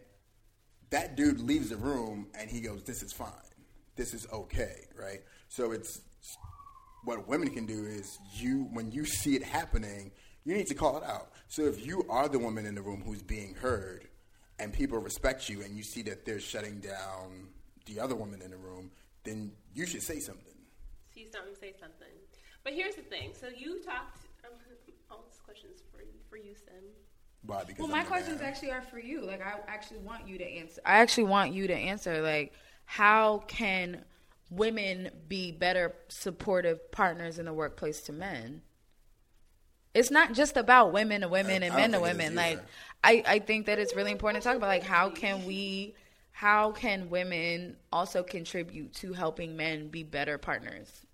[0.92, 3.32] that dude leaves the room and he goes, "This is fine,
[3.96, 5.22] this is okay," right?
[5.50, 6.00] So it's
[7.04, 10.12] what women can do is you when you see it happening,
[10.46, 11.32] you need to call it out.
[11.48, 14.08] So if you are the woman in the room who's being heard,
[14.60, 17.50] and people respect you, and you see that they're shutting down
[17.88, 18.92] the other woman in the room,
[19.24, 20.54] then you should say something.
[21.14, 22.14] See something, say something.
[22.64, 23.32] But here's the thing.
[23.34, 24.28] So you talked.
[24.46, 24.52] Um,
[25.10, 26.86] all these questions for for you, Sim.
[27.46, 27.64] Why?
[27.64, 29.22] Because Well, I'm my questions actually are for you.
[29.22, 30.82] Like, I actually want you to answer.
[30.86, 32.22] I actually want you to answer.
[32.22, 32.54] Like,
[32.86, 34.04] how can
[34.50, 38.62] women be better supportive partners in the workplace to men?
[39.94, 42.18] It's not just about women to women I- and I men to don't think it
[42.18, 42.36] women.
[42.36, 42.60] Like.
[43.04, 45.96] I, I think that it's really important to talk about like how can we,
[46.32, 51.06] how can women also contribute to helping men be better partners?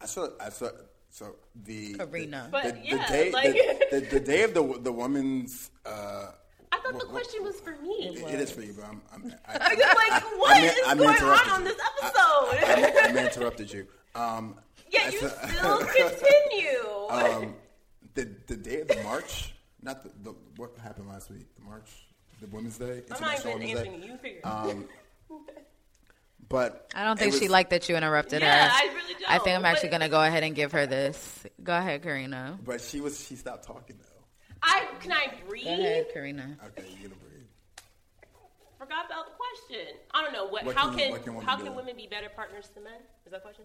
[0.00, 0.28] I saw.
[0.38, 0.68] I saw.
[1.10, 1.34] So
[1.64, 4.92] the arena, the, But, the, the day like- the, the, the day of the the
[4.92, 5.70] woman's.
[5.84, 6.30] Uh,
[6.72, 8.16] I thought the what- what- question was for me.
[8.28, 9.02] It is for you, but I'm.
[9.12, 11.64] I'm I, I'm like, I- what I is may- I may going interrupted on on
[11.64, 12.14] this episode?
[12.16, 13.86] I, I may interrupted you.
[14.14, 14.54] Um,
[14.90, 17.08] yeah, you still continue.
[17.10, 17.54] um,
[18.14, 19.52] the the day of the march,
[19.82, 21.46] not the, the what happened last week.
[21.58, 21.90] The march,
[22.40, 24.08] the Women's Day, I'm not International even answering you.
[24.12, 24.40] You figure.
[24.44, 24.88] Um,
[26.50, 28.70] but I don't it think she liked that you interrupted Yeah, her.
[28.74, 29.30] I really don't.
[29.30, 31.44] I think I'm actually gonna go ahead and give her this.
[31.64, 32.58] Go ahead, Karina.
[32.62, 33.24] But she was.
[33.26, 34.24] She stopped talking though.
[34.62, 35.64] I can I breathe?
[35.64, 36.58] Go ahead, Karina.
[36.66, 37.46] Okay, you gonna breathe.
[38.78, 39.94] Forgot about the question.
[40.12, 40.64] I don't know what.
[40.64, 41.64] What how can- can, what can women how do?
[41.64, 42.92] can women be better partners to men?
[43.24, 43.64] Is that a question?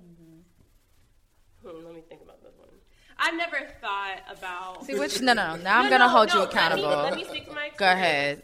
[1.66, 2.70] Hmm, let me think about this one.
[3.18, 4.86] I've never thought about.
[4.86, 5.22] See which?
[5.22, 5.56] No, no.
[5.56, 6.90] Now I'm No, gonna no, hold no, you let me- accountable.
[6.90, 8.44] Let me, speak from my Go ahead.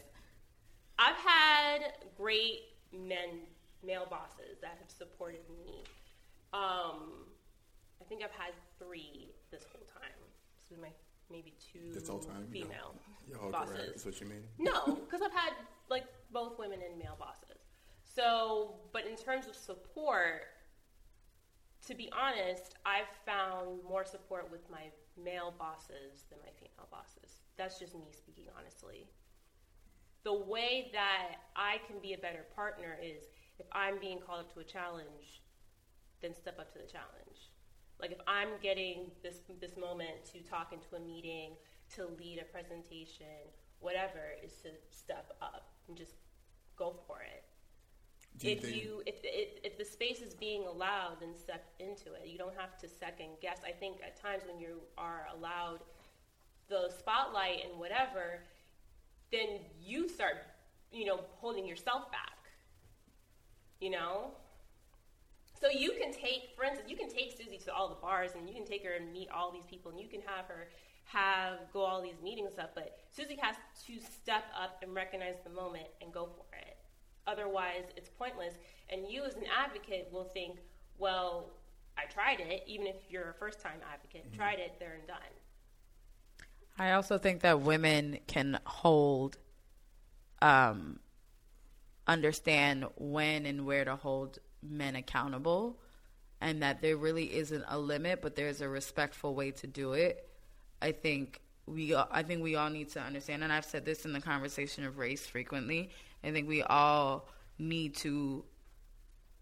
[0.97, 1.79] I've had
[2.17, 2.61] great
[2.93, 3.29] men,
[3.83, 5.83] male bosses that have supported me.
[6.53, 7.25] Um,
[8.01, 10.17] I think I've had three this whole time.
[10.69, 10.89] This is my
[11.31, 12.95] maybe two This whole time, female
[13.27, 13.95] Your whole bosses.
[14.01, 14.43] is what you mean.
[14.59, 15.53] No, because I've had
[15.89, 17.57] like both women and male bosses.
[18.03, 20.43] So, but in terms of support,
[21.87, 27.39] to be honest, I've found more support with my male bosses than my female bosses.
[27.57, 29.07] That's just me speaking honestly.
[30.23, 33.23] The way that I can be a better partner is
[33.61, 35.41] if I'm being called up to a challenge,
[36.21, 37.49] then step up to the challenge.
[37.99, 41.51] Like if I'm getting this this moment to talk into a meeting,
[41.95, 43.41] to lead a presentation,
[43.79, 46.13] whatever, is to step up and just
[46.75, 47.43] go for it.
[48.37, 52.13] Do if think- you if, if if the space is being allowed, then step into
[52.13, 52.27] it.
[52.27, 53.59] You don't have to second guess.
[53.65, 55.81] I think at times when you are allowed
[56.69, 58.39] the spotlight and whatever,
[59.31, 60.37] then you start,
[60.91, 62.40] you know, holding yourself back.
[63.81, 64.31] You know?
[65.59, 68.47] So you can take, for instance, you can take Susie to all the bars and
[68.47, 70.69] you can take her and meet all these people and you can have her
[71.11, 73.55] have go all these meetings and stuff, but Susie has
[73.85, 76.77] to step up and recognize the moment and go for it.
[77.27, 78.55] Otherwise, it's pointless.
[78.89, 80.59] And you, as an advocate, will think,
[80.97, 81.51] well,
[81.97, 85.17] I tried it, even if you're a first time advocate, tried it, there and done.
[86.79, 89.37] I also think that women can hold,
[90.41, 90.99] um,
[92.07, 95.79] understand when and where to hold men accountable,
[96.39, 100.27] and that there really isn't a limit, but there's a respectful way to do it.
[100.81, 104.13] I think we, I think we all need to understand, and I've said this in
[104.13, 105.91] the conversation of race frequently.
[106.23, 107.27] I think we all
[107.57, 108.43] need to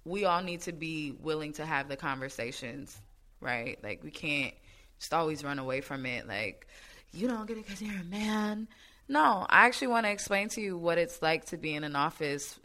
[0.06, 3.00] we all need to be willing to have the conversations,
[3.42, 3.78] right?
[3.84, 4.54] Like we can't
[5.00, 6.28] just always run away from it.
[6.28, 6.68] Like
[7.14, 8.68] you don't get it because you're a man.
[9.10, 11.96] No, I actually want to explain to you what it's like to be in an
[11.96, 12.60] office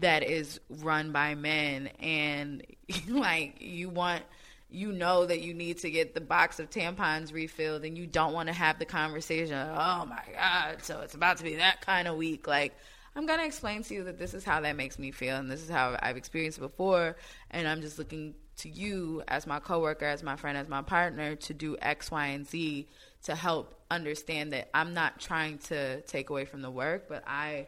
[0.00, 2.66] that is run by men, and
[3.08, 4.24] like you want.
[4.70, 8.32] You know that you need to get the box of tampons refilled, and you don't
[8.32, 9.54] want to have the conversation.
[9.54, 10.82] Oh my God!
[10.82, 12.48] So it's about to be that kind of week.
[12.48, 12.74] Like,
[13.14, 15.62] I'm gonna explain to you that this is how that makes me feel, and this
[15.62, 17.14] is how I've experienced it before,
[17.52, 21.36] and I'm just looking to you as my coworker, as my friend, as my partner
[21.36, 22.88] to do X, Y, and Z
[23.24, 27.66] to help understand that I'm not trying to take away from the work, but I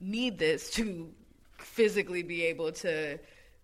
[0.00, 1.10] need this to
[1.58, 3.18] physically be able to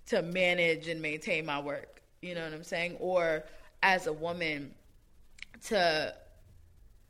[0.06, 2.00] to manage and maintain my work.
[2.22, 2.96] You know what I'm saying?
[3.00, 3.44] Or
[3.82, 4.72] as a woman
[5.64, 6.14] to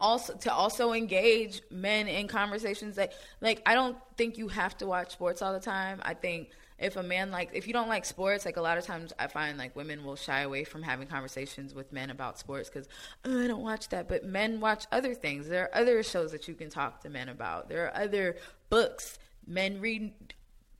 [0.00, 4.86] also to also engage men in conversations that like I don't think you have to
[4.86, 6.00] watch sports all the time.
[6.02, 8.84] I think if a man like if you don't like sports, like a lot of
[8.84, 12.68] times I find like women will shy away from having conversations with men about sports
[12.68, 12.88] because
[13.24, 14.08] oh, I don't watch that.
[14.08, 15.48] But men watch other things.
[15.48, 17.68] There are other shows that you can talk to men about.
[17.68, 18.36] There are other
[18.68, 19.18] books.
[19.46, 20.12] Men read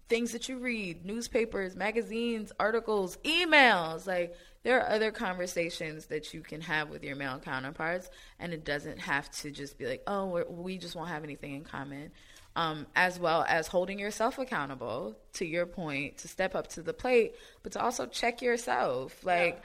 [0.09, 6.41] things that you read newspapers magazines articles emails like there are other conversations that you
[6.43, 10.45] can have with your male counterparts and it doesn't have to just be like oh
[10.49, 12.13] we just won't have anything in common
[12.57, 16.93] um, as well as holding yourself accountable to your point to step up to the
[16.93, 19.63] plate but to also check yourself like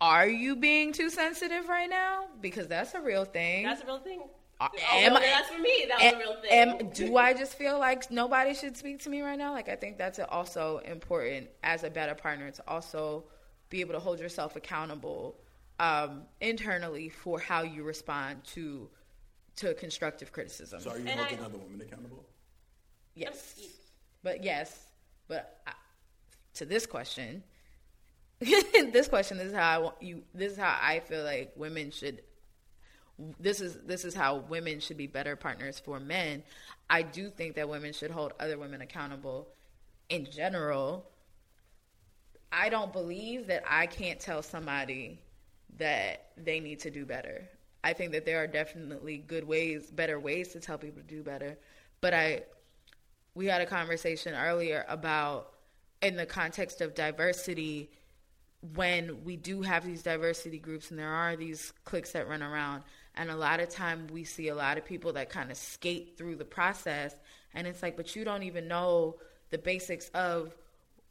[0.00, 2.26] are you being too sensitive right now?
[2.42, 3.64] Because that's a real thing.
[3.64, 4.22] That's a real thing.
[4.60, 5.86] Uh, Oh, am I- that's for me.
[5.88, 6.50] That was am, a real thing.
[6.52, 9.52] am- do I just feel like nobody should speak to me right now?
[9.52, 13.24] Like I think that's also important as a better partner to also
[13.70, 15.38] be able to hold yourself accountable
[15.80, 18.88] um, internally for how you respond to
[19.56, 20.80] to constructive criticism.
[20.80, 22.24] So are you And holding I- other women accountable?
[23.14, 23.58] Yes,
[24.22, 24.78] but yes,
[25.26, 25.72] but I,
[26.54, 27.42] to this question,
[28.40, 30.22] this question this is how I want you.
[30.34, 32.22] This is how I feel like women should.
[33.40, 36.42] This is this is how women should be better partners for men.
[36.90, 39.48] I do think that women should hold other women accountable.
[40.10, 41.08] In general,
[42.52, 45.22] I don't believe that I can't tell somebody
[45.78, 47.48] that they need to do better.
[47.86, 51.22] I think that there are definitely good ways, better ways to tell people to do
[51.22, 51.56] better.
[52.00, 52.42] But I
[53.36, 55.52] we had a conversation earlier about
[56.02, 57.88] in the context of diversity
[58.74, 62.82] when we do have these diversity groups and there are these cliques that run around
[63.14, 66.18] and a lot of time we see a lot of people that kind of skate
[66.18, 67.14] through the process
[67.54, 69.14] and it's like but you don't even know
[69.50, 70.56] the basics of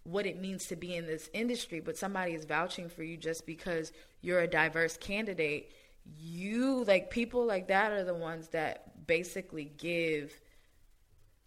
[0.04, 3.46] what it means to be in this industry but somebody is vouching for you just
[3.46, 5.72] because you're a diverse candidate
[6.06, 10.34] you like people like that are the ones that basically give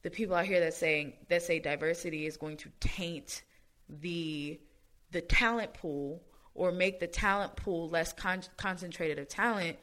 [0.02, 3.42] the people out here that saying that say diversity is going to taint
[3.88, 4.60] the
[5.10, 6.22] the talent pool
[6.54, 9.78] or make the talent pool less con- concentrated of talent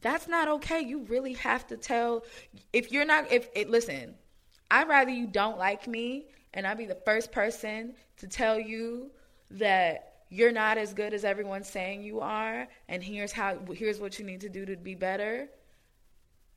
[0.00, 0.80] that's not okay.
[0.80, 2.24] You really have to tell
[2.72, 4.14] if you're not if it listen
[4.70, 9.10] i'd rather you don't like me and i'd be the first person to tell you
[9.52, 14.18] that you're not as good as everyone's saying you are and here's how here's what
[14.18, 15.48] you need to do to be better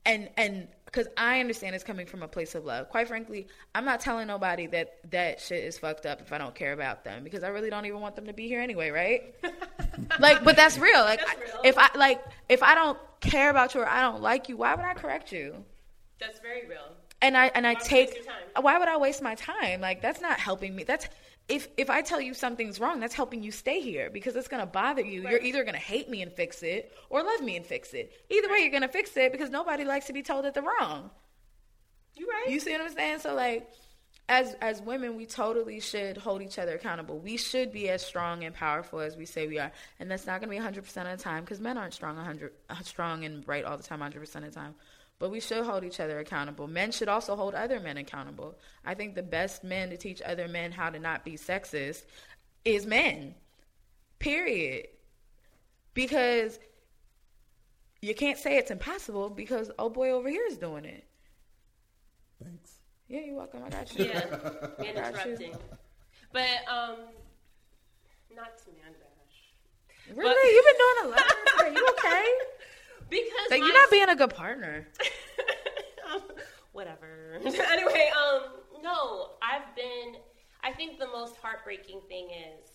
[0.05, 2.89] and and because I understand it's coming from a place of love.
[2.89, 6.55] Quite frankly, I'm not telling nobody that that shit is fucked up if I don't
[6.55, 9.35] care about them because I really don't even want them to be here anyway, right?
[10.19, 11.01] like, but that's real.
[11.01, 11.61] Like, That's real.
[11.63, 14.73] if I like if I don't care about you or I don't like you, why
[14.73, 15.63] would I correct you?
[16.19, 16.95] That's very real.
[17.21, 18.27] And I and I Why take
[18.59, 19.79] why would I waste my time?
[19.81, 20.85] Like that's not helping me.
[20.85, 21.07] That's
[21.49, 24.67] if if I tell you something's wrong, that's helping you stay here because it's gonna
[24.67, 25.27] bother you.
[25.27, 28.13] You're either gonna hate me and fix it or love me and fix it.
[28.29, 31.09] Either way, you're gonna fix it because nobody likes to be told that they're wrong.
[32.15, 32.49] You right.
[32.49, 33.19] You see what I'm saying?
[33.19, 33.67] So like
[34.29, 37.17] as as women, we totally should hold each other accountable.
[37.17, 40.41] We should be as strong and powerful as we say we are, and that's not
[40.41, 43.45] to be 100 percent of the time because men aren't strong 100 uh, strong and
[43.47, 44.75] right all the time 100 percent of the time.
[45.19, 46.67] But we should hold each other accountable.
[46.67, 48.57] Men should also hold other men accountable.
[48.85, 52.03] I think the best men to teach other men how to not be sexist
[52.63, 53.35] is men.
[54.17, 54.87] Period.
[55.93, 56.57] Because
[58.01, 61.05] you can't say it's impossible because oh boy over here is doing it.
[62.41, 62.71] Thanks.
[63.09, 63.61] Yeah, you're welcome.
[63.65, 64.05] I got you.
[64.05, 64.21] Yeah,
[64.79, 65.51] and interrupting.
[66.31, 66.95] But um,
[68.33, 70.15] not to man bash.
[70.15, 70.55] Really?
[70.55, 71.35] You've been doing a lot.
[71.59, 72.25] Are you okay?
[73.09, 74.87] Because Like you're not being a good partner.
[76.13, 76.21] um,
[76.71, 77.39] whatever.
[77.45, 78.41] anyway, um,
[78.83, 80.21] no, I've been.
[80.63, 82.71] I think the most heartbreaking thing is,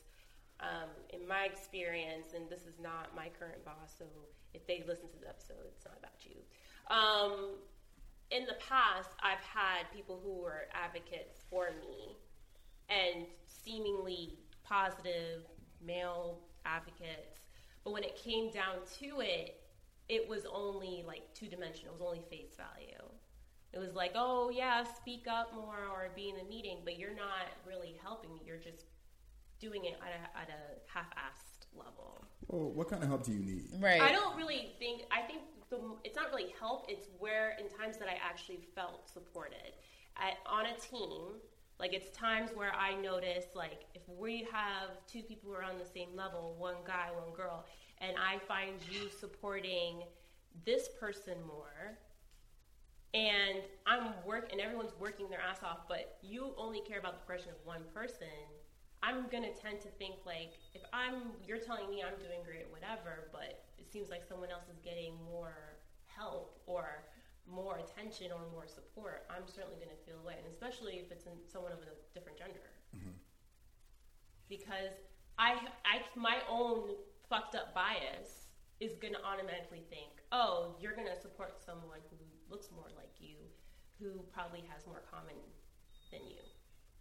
[0.60, 4.06] um, in my experience, and this is not my current boss, so
[4.54, 6.36] if they listen to the episode, it's not about you.
[6.94, 7.56] Um,
[8.30, 12.16] in the past, I've had people who were advocates for me
[12.88, 15.42] and seemingly positive
[15.84, 17.40] male advocates,
[17.84, 19.60] but when it came down to it,
[20.08, 21.94] it was only like two dimensional.
[21.94, 23.02] It was only face value.
[23.72, 27.14] It was like, oh yeah, speak up more or be in the meeting, but you're
[27.14, 28.42] not really helping me.
[28.46, 28.84] You're just
[29.58, 32.24] doing it at a, at a half-assed level.
[32.48, 33.64] Well, what kind of help do you need?
[33.80, 34.00] Right.
[34.00, 35.02] I don't really think.
[35.10, 35.40] I think
[35.70, 36.86] the, it's not really help.
[36.88, 39.72] It's where in times that I actually felt supported
[40.16, 41.40] at, on a team.
[41.80, 45.76] Like it's times where I notice, like if we have two people who are on
[45.76, 47.66] the same level, one guy, one girl,
[48.06, 50.02] and I find you supporting
[50.64, 51.98] this person more,
[53.14, 57.18] and I'm work and everyone's working their ass off, but you only care about the
[57.24, 58.26] progression of one person,
[59.02, 63.28] I'm gonna tend to think like if I'm you're telling me I'm doing great, whatever,
[63.32, 67.04] but it seems like someone else is getting more help or
[67.46, 71.36] more attention or more support, I'm certainly gonna feel away, and especially if it's in
[71.46, 72.72] someone of a different gender.
[72.96, 73.16] Mm-hmm.
[74.48, 74.96] Because
[75.38, 76.90] I, I, my own
[77.28, 78.48] fucked up bias
[78.80, 82.16] is gonna automatically think, oh, you're gonna support someone who
[82.50, 83.36] looks more like you,
[83.98, 85.36] who probably has more common
[86.10, 86.38] than you.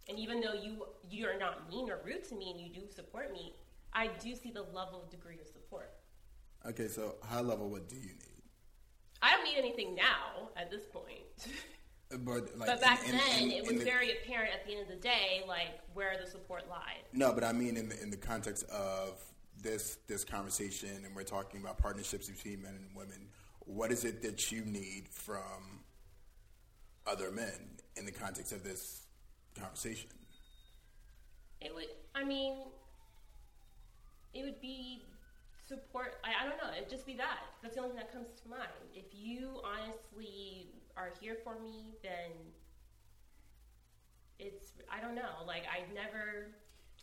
[0.08, 3.32] And even though you you're not mean or rude to me and you do support
[3.32, 3.54] me,
[3.92, 5.92] I do see the level of degree of support.
[6.66, 8.42] Okay, so high level, what do you need?
[9.22, 11.24] I don't need anything now at this point.
[12.12, 14.66] Uh, But, like, but back in- in- then, in- it was the- very apparent at
[14.66, 17.02] the end of the day, like where the support lied.
[17.12, 19.18] No, but I mean in the in the context of
[19.64, 23.26] this this conversation and we're talking about partnerships between men and women,
[23.66, 25.80] what is it that you need from
[27.06, 29.06] other men in the context of this
[29.58, 30.10] conversation?
[31.60, 31.86] It would.
[32.14, 32.58] I mean,
[34.34, 35.02] it would be
[35.66, 36.16] support.
[36.22, 36.76] I, I don't know.
[36.76, 37.38] It'd just be that.
[37.62, 38.68] That's the only thing that comes to mind.
[38.94, 42.30] If you honestly are here for me, then
[44.38, 44.72] it's.
[44.92, 45.44] I don't know.
[45.46, 46.48] Like I've never.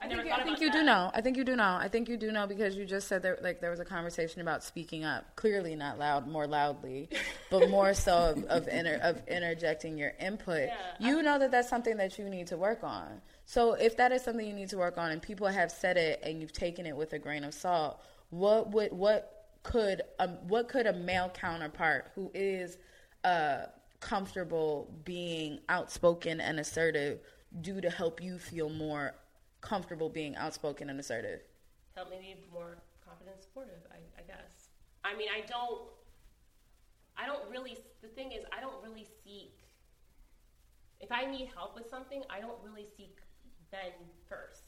[0.02, 0.78] I, I never think, thought I think you that.
[0.78, 1.12] do know.
[1.14, 1.78] I think you do know.
[1.80, 4.42] I think you do know because you just said that like there was a conversation
[4.42, 5.36] about speaking up.
[5.36, 7.10] Clearly not loud, more loudly,
[7.50, 10.70] but more so of of, inter, of interjecting your input.
[10.70, 13.22] Yeah, you know that that's something that you need to work on.
[13.46, 16.22] So if that is something you need to work on, and people have said it,
[16.24, 20.68] and you've taken it with a grain of salt, what would what could um, what
[20.68, 22.78] could a male counterpart who is
[23.24, 23.66] uh,
[24.00, 27.20] comfortable being outspoken and assertive
[27.62, 29.14] do to help you feel more
[29.62, 31.42] comfortable being outspoken and assertive?
[31.96, 33.82] help me be more confident and supportive.
[33.92, 34.70] I, I guess.
[35.04, 35.82] I mean, I don't.
[37.18, 37.78] I don't really.
[38.02, 39.58] The thing is, I don't really seek.
[41.00, 43.18] If I need help with something, I don't really seek
[43.72, 43.92] Ben
[44.30, 44.64] first.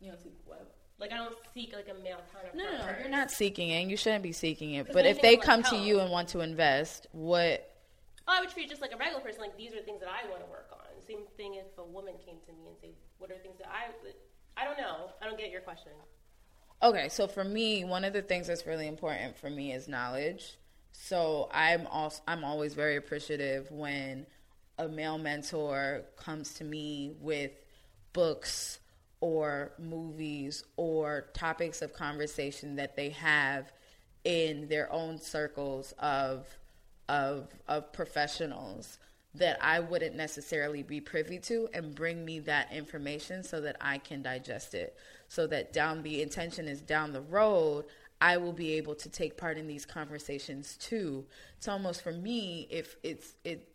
[0.00, 0.76] You don't seek what?
[0.98, 2.54] Like I don't seek like a male counterpart.
[2.54, 3.82] No, no, no, you're not seeking it.
[3.82, 4.92] and You shouldn't be seeking it.
[4.92, 7.66] But if they like, come to you and want to invest, what?
[8.28, 9.40] Oh, I would treat it just like a regular person.
[9.40, 10.78] Like these are things that I want to work on.
[11.06, 13.90] Same thing if a woman came to me and say, "What are things that I?"
[14.56, 15.10] I don't know.
[15.22, 15.92] I don't get your question.
[16.82, 20.58] Okay, so for me, one of the things that's really important for me is knowledge.
[20.92, 24.26] So I'm also I'm always very appreciative when
[24.78, 27.52] a male mentor comes to me with
[28.12, 28.80] books
[29.20, 33.72] or movies or topics of conversation that they have
[34.24, 36.46] in their own circles of
[37.08, 38.98] of of professionals
[39.34, 43.98] that I wouldn't necessarily be privy to and bring me that information so that I
[43.98, 44.96] can digest it.
[45.28, 47.84] So that down the intention is down the road,
[48.20, 51.26] I will be able to take part in these conversations too.
[51.56, 53.68] It's almost for me if it's it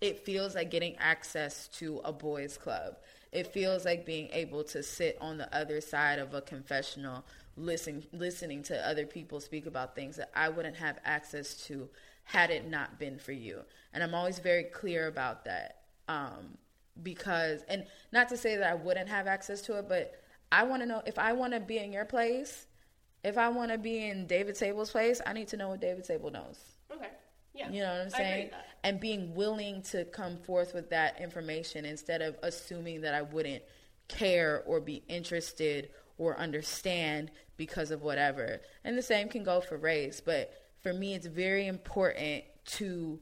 [0.00, 2.96] it feels like getting access to a boys club.
[3.32, 7.24] It feels like being able to sit on the other side of a confessional,
[7.56, 11.88] listen, listening to other people speak about things that I wouldn't have access to
[12.30, 13.60] had it not been for you.
[13.92, 15.80] And I'm always very clear about that.
[16.06, 16.56] Um,
[17.02, 20.22] because, and not to say that I wouldn't have access to it, but
[20.52, 22.66] I want to know if I want to be in your place,
[23.24, 26.06] if I want to be in David Sable's place, I need to know what David
[26.06, 26.58] Sable knows.
[26.94, 27.08] Okay.
[27.52, 27.68] Yeah.
[27.68, 28.50] You know what I'm saying?
[28.84, 33.62] And being willing to come forth with that information instead of assuming that I wouldn't
[34.06, 38.60] care or be interested or understand because of whatever.
[38.84, 40.52] And the same can go for race, but
[40.82, 43.20] for me it's very important to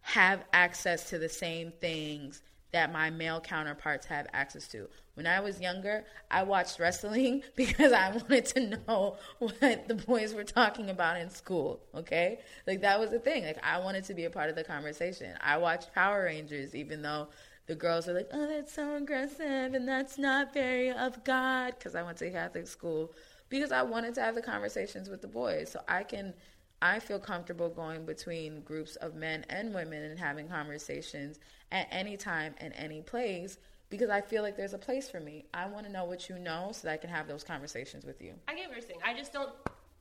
[0.00, 2.42] have access to the same things
[2.74, 4.88] that my male counterparts have access to.
[5.14, 10.34] When I was younger, I watched wrestling because I wanted to know what the boys
[10.34, 12.40] were talking about in school, okay?
[12.66, 13.44] Like that was the thing.
[13.44, 15.36] Like I wanted to be a part of the conversation.
[15.40, 17.28] I watched Power Rangers even though
[17.66, 21.94] the girls were like, "Oh, that's so aggressive and that's not very of God" because
[21.94, 23.14] I went to Catholic school
[23.48, 25.70] because I wanted to have the conversations with the boys.
[25.70, 26.34] So I can
[26.82, 31.38] I feel comfortable going between groups of men and women and having conversations
[31.72, 33.58] at any time and any place
[33.90, 35.44] because I feel like there's a place for me.
[35.54, 38.20] I want to know what you know so that I can have those conversations with
[38.20, 38.34] you.
[38.48, 39.00] I get what you're saying.
[39.04, 39.50] I just don't.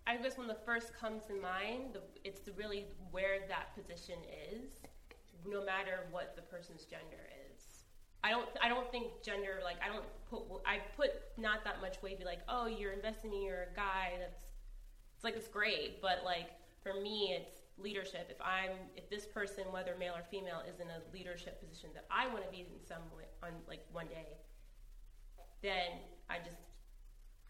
[0.08, 4.16] I guess when the first comes to mind, it's really where that position
[4.52, 4.72] is,
[5.46, 7.84] no matter what the person's gender is.
[8.24, 8.50] I don't.
[8.62, 9.60] I don't think gender.
[9.64, 10.42] Like I don't put.
[10.66, 12.18] I put not that much weight.
[12.18, 14.14] Be like, oh, you're investing in you're a guy.
[14.20, 14.40] That's.
[15.16, 16.50] It's like it's great, but like
[16.84, 18.28] for me, it's leadership.
[18.30, 22.06] If I'm, if this person, whether male or female, is in a leadership position that
[22.12, 24.28] I want to be in some way, on like one day,
[25.62, 26.62] then I just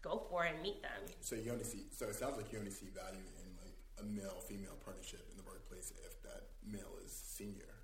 [0.02, 1.02] go for it and meet them.
[1.20, 1.86] So you only see.
[1.90, 5.36] So it sounds like you only see value in like a male female partnership in
[5.36, 7.74] the workplace if that male is senior.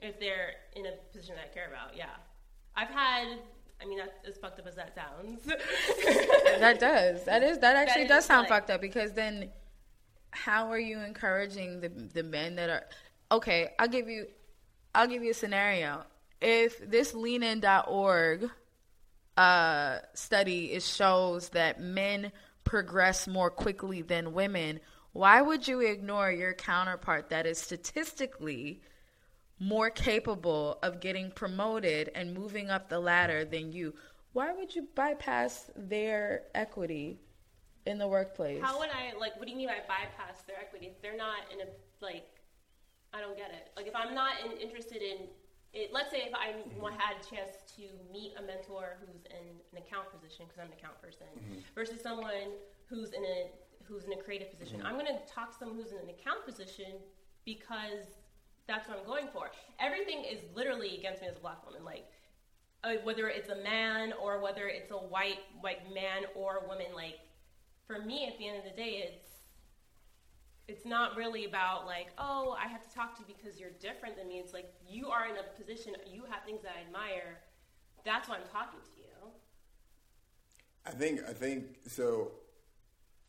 [0.00, 1.96] if they're in a position that I care about.
[1.96, 2.06] Yeah,
[2.76, 3.38] I've had.
[3.82, 5.44] I mean, that's as fucked up as that sounds.
[6.60, 7.24] that does.
[7.24, 9.50] That is that actually is does sound like- fucked up because then
[10.36, 12.84] how are you encouraging the the men that are
[13.32, 14.26] okay, I'll give you
[14.94, 16.04] I'll give you a scenario.
[16.40, 18.50] If this leanin.org
[19.36, 22.32] uh study is shows that men
[22.64, 24.80] progress more quickly than women,
[25.12, 28.82] why would you ignore your counterpart that is statistically
[29.58, 33.94] more capable of getting promoted and moving up the ladder than you?
[34.32, 37.18] Why would you bypass their equity
[37.86, 38.62] in the workplace?
[38.62, 39.36] How would I like?
[39.36, 40.86] What do you mean by bypass their equity?
[40.94, 42.26] If they're not in a like,
[43.14, 43.70] I don't get it.
[43.76, 45.28] Like, if I'm not in, interested in
[45.72, 46.84] it, let's say if I mm-hmm.
[46.96, 50.78] had a chance to meet a mentor who's in an account position because I'm an
[50.78, 51.60] account person mm-hmm.
[51.74, 52.56] versus someone
[52.88, 53.50] who's in a
[53.84, 54.78] who's in a creative position.
[54.78, 54.86] Mm-hmm.
[54.86, 56.98] I'm going to talk to someone who's in an account position
[57.44, 58.18] because
[58.66, 59.50] that's what I'm going for.
[59.78, 61.84] Everything is literally against me as a black woman.
[61.84, 62.10] Like
[62.84, 66.86] uh, whether it's a man or whether it's a white white man or woman.
[66.94, 67.18] Like
[67.86, 69.26] for me, at the end of the day, it's
[70.68, 74.16] it's not really about like oh I have to talk to you because you're different
[74.16, 74.38] than me.
[74.38, 77.38] It's like you are in a position, you have things that I admire.
[78.04, 79.30] That's why I'm talking to you.
[80.84, 82.32] I think I think so.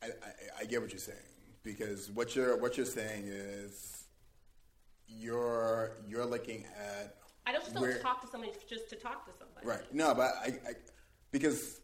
[0.01, 1.17] I, I, I get what you're saying
[1.63, 4.05] because what you're what you're saying is
[5.07, 9.25] you're you're looking at I don't just don't where- talk to somebody just to talk
[9.25, 9.65] to somebody.
[9.65, 9.93] Right.
[9.93, 10.73] No, but I, I
[11.31, 11.81] because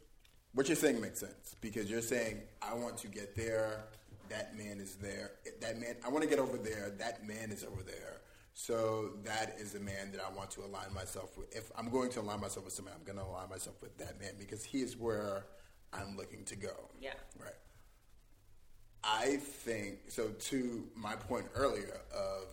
[0.53, 3.85] what you're saying makes sense because you're saying I want to get there.
[4.29, 5.31] That man is there.
[5.61, 5.95] That man.
[6.05, 6.91] I want to get over there.
[6.97, 8.21] That man is over there.
[8.53, 11.55] So that is a man that I want to align myself with.
[11.55, 14.19] If I'm going to align myself with someone, I'm going to align myself with that
[14.19, 15.45] man because he is where
[15.91, 16.89] I'm looking to go.
[17.01, 17.13] Yeah.
[17.39, 17.53] Right.
[19.03, 20.29] I think so.
[20.29, 22.47] To my point earlier of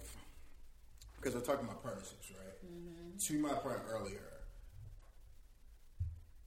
[1.16, 2.64] because we're talking about partnerships, right?
[2.64, 3.18] Mm-hmm.
[3.18, 4.29] To my point earlier,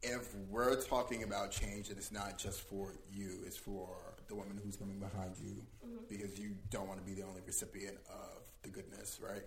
[0.04, 3.88] if we're talking about change, and it's not just for you, it's for
[4.28, 6.04] the woman who's coming behind you mm-hmm.
[6.10, 9.44] because you don't want to be the only recipient of the goodness, right?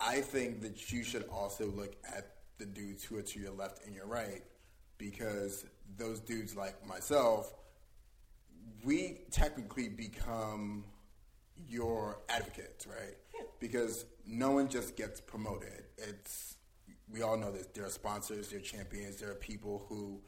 [0.00, 3.86] I think that you should also look at the dudes who are to your left
[3.86, 4.42] and your right
[4.98, 5.66] because
[5.96, 7.52] those dudes like myself,
[8.84, 10.84] we technically become
[11.68, 13.16] your advocates, right?
[13.60, 15.84] Because no one just gets promoted.
[15.98, 16.56] It's
[17.12, 20.20] we all know that there are sponsors, there are champions, there are people who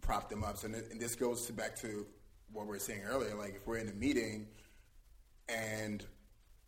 [0.00, 0.56] prop them up.
[0.56, 2.06] So, and this goes to back to
[2.52, 3.34] what we were saying earlier.
[3.34, 4.48] Like if we're in a meeting
[5.48, 6.04] and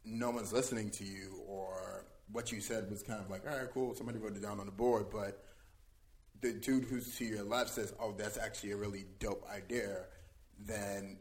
[0.05, 3.69] no one's listening to you, or what you said was kind of like, all right,
[3.73, 5.45] cool, somebody wrote it down on the board, but
[6.43, 10.07] the dude who's to your left says, "Oh, that's actually a really dope idea,"
[10.59, 11.19] then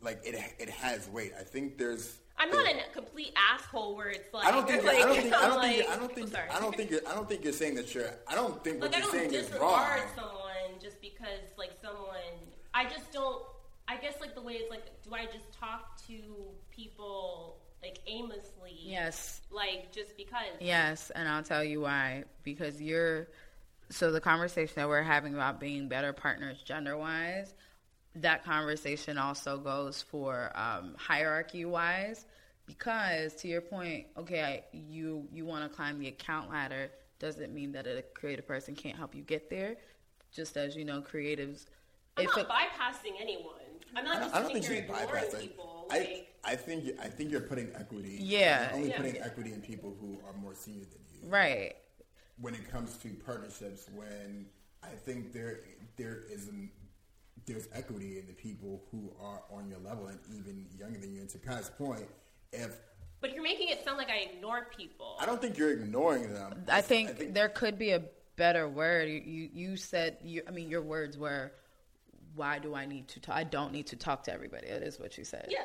[0.00, 1.32] like it it has weight.
[1.38, 2.18] I think there's.
[2.38, 4.84] I'm not a complete asshole where it's like I don't think.
[4.90, 5.34] like, I don't think.
[5.34, 5.78] I don't think.
[5.88, 6.26] like- I don't think.
[6.26, 6.48] I'm sorry.
[6.50, 6.90] I don't think.
[6.90, 8.10] You're, I don't think you're saying that you're.
[8.26, 9.78] I don't think what like you're saying is wrong.
[9.80, 12.16] disregard someone just because like someone
[12.74, 13.42] I just don't
[13.88, 16.14] I guess like the way it's like do I just talk to
[16.70, 19.40] people like aimlessly Yes.
[19.50, 22.24] like just because Yes, and I'll tell you why.
[22.44, 23.28] Because you're
[23.90, 27.54] so the conversation that we're having about being better partners gender wise,
[28.16, 32.26] that conversation also goes for um, hierarchy wise.
[32.68, 37.52] Because to your point, okay, I, you you want to climb the account ladder doesn't
[37.52, 39.76] mean that a creative person can't help you get there.
[40.30, 41.64] Just as you know, creatives.
[42.18, 43.54] I'm if not a- bypassing anyone.
[43.96, 45.40] I'm not I just don't, I don't think here she's bypassing.
[45.40, 45.86] people.
[45.90, 48.18] I, Like, I think you- I think you're putting equity.
[48.20, 48.66] Yeah.
[48.68, 48.96] you're only Yeah.
[48.98, 51.26] putting equity in people who are more senior than you.
[51.28, 51.74] right.
[52.38, 54.46] When it comes to partnerships, when
[54.82, 55.60] I think there
[55.96, 56.70] there is an,
[57.46, 61.22] there's equity in the people who are on your level and even younger than you.
[61.22, 62.06] And to Kai's point,
[62.52, 62.76] if
[63.20, 65.16] but you're making it sound like I ignore people.
[65.18, 66.64] I don't think you're ignoring them.
[66.70, 68.02] I think, there could be a
[68.36, 69.08] better word.
[69.08, 71.52] You you, you said you, I mean your words were
[72.36, 73.34] why do I need to talk?
[73.34, 74.68] I don't need to talk to everybody.
[74.68, 75.46] That is what you said.
[75.50, 75.58] yeah.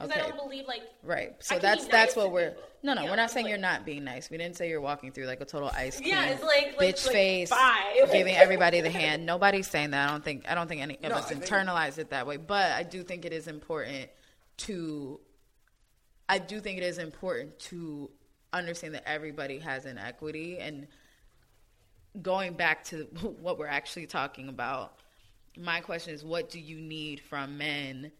[0.00, 0.20] Because Okay.
[0.20, 1.34] I don't believe like Right.
[1.40, 2.64] So I can that's be that's what we're people.
[2.82, 4.30] No, no, Yeah, we're not saying like- you're not being nice.
[4.30, 6.10] We didn't say you're walking through like a total ice cream.
[6.10, 8.06] Yeah, it's like- like- bitch like, face bye.
[8.12, 9.24] giving everybody the hand.
[9.26, 10.08] Nobody's saying that.
[10.08, 12.26] I don't think I don't think any of No, us I think- internalize it that
[12.26, 12.36] way.
[12.36, 14.10] But I do think it is important
[14.58, 15.20] to
[16.28, 18.10] I do think it is important to
[18.52, 20.86] understand that everybody has an equity and
[22.22, 23.04] going back to
[23.40, 24.94] what we're actually talking about,
[25.56, 28.12] my question is what do you need from men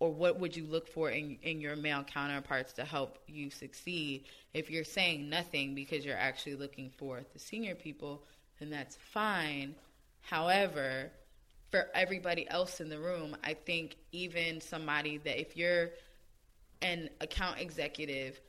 [0.00, 4.24] or what would you look for in, in your male counterparts to help you succeed?
[4.54, 8.22] If you're saying nothing because you're actually looking for the senior people,
[8.60, 9.74] then that's fine.
[10.20, 11.10] However,
[11.70, 15.90] for everybody else in the room, I think even somebody that if you're
[16.82, 18.40] an account executive,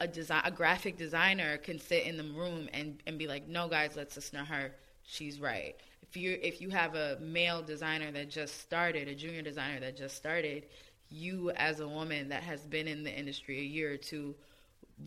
[0.00, 3.68] a design a graphic designer can sit in the room and, and be like, no
[3.68, 4.72] guys, let's listen to her.
[5.02, 5.76] She's right.
[6.02, 9.96] If you if you have a male designer that just started, a junior designer that
[9.96, 10.66] just started,
[11.08, 14.34] you as a woman that has been in the industry a year or two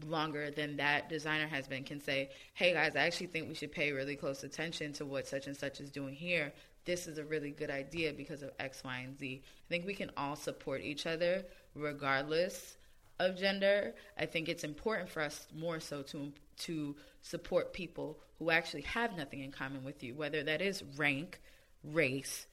[0.05, 3.71] longer than that designer has been can say, Hey guys, I actually think we should
[3.71, 6.53] pay really close attention to what such and such is doing here.
[6.85, 9.41] This is a really good idea because of X, Y, and Z.
[9.43, 11.45] I think we can all support each other
[11.75, 12.77] regardless
[13.19, 13.93] of gender.
[14.17, 19.17] I think it's important for us more so to to support people who actually have
[19.17, 21.39] nothing in common with you, whether that is rank,
[21.83, 22.45] race,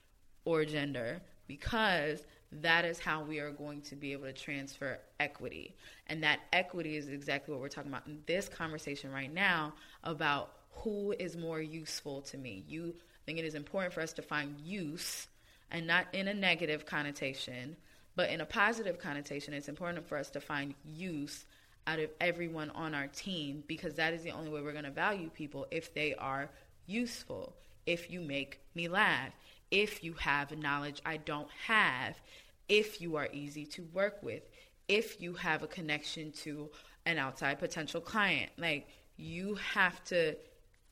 [0.45, 5.77] or gender, because that is how we are going to be able to transfer equity.
[6.07, 10.53] And that equity is exactly what we're talking about in this conversation right now about
[10.71, 12.65] who is more useful to me.
[12.67, 12.95] You
[13.27, 15.29] think it is important for us to find use
[15.71, 17.77] and not in a negative connotation,
[18.16, 19.55] but in a positive connotation.
[19.55, 21.47] It's important for us to find use
[21.87, 24.91] out of everyone on our team because that is the only way we're going to
[24.91, 26.51] value people if they are
[26.87, 27.55] useful,
[27.87, 29.32] if you make me laugh,
[29.70, 32.20] if you have knowledge I don't have,
[32.69, 34.43] if you are easy to work with,
[34.89, 36.70] if you have a connection to
[37.07, 38.51] an outside potential client.
[38.59, 40.37] Like you have to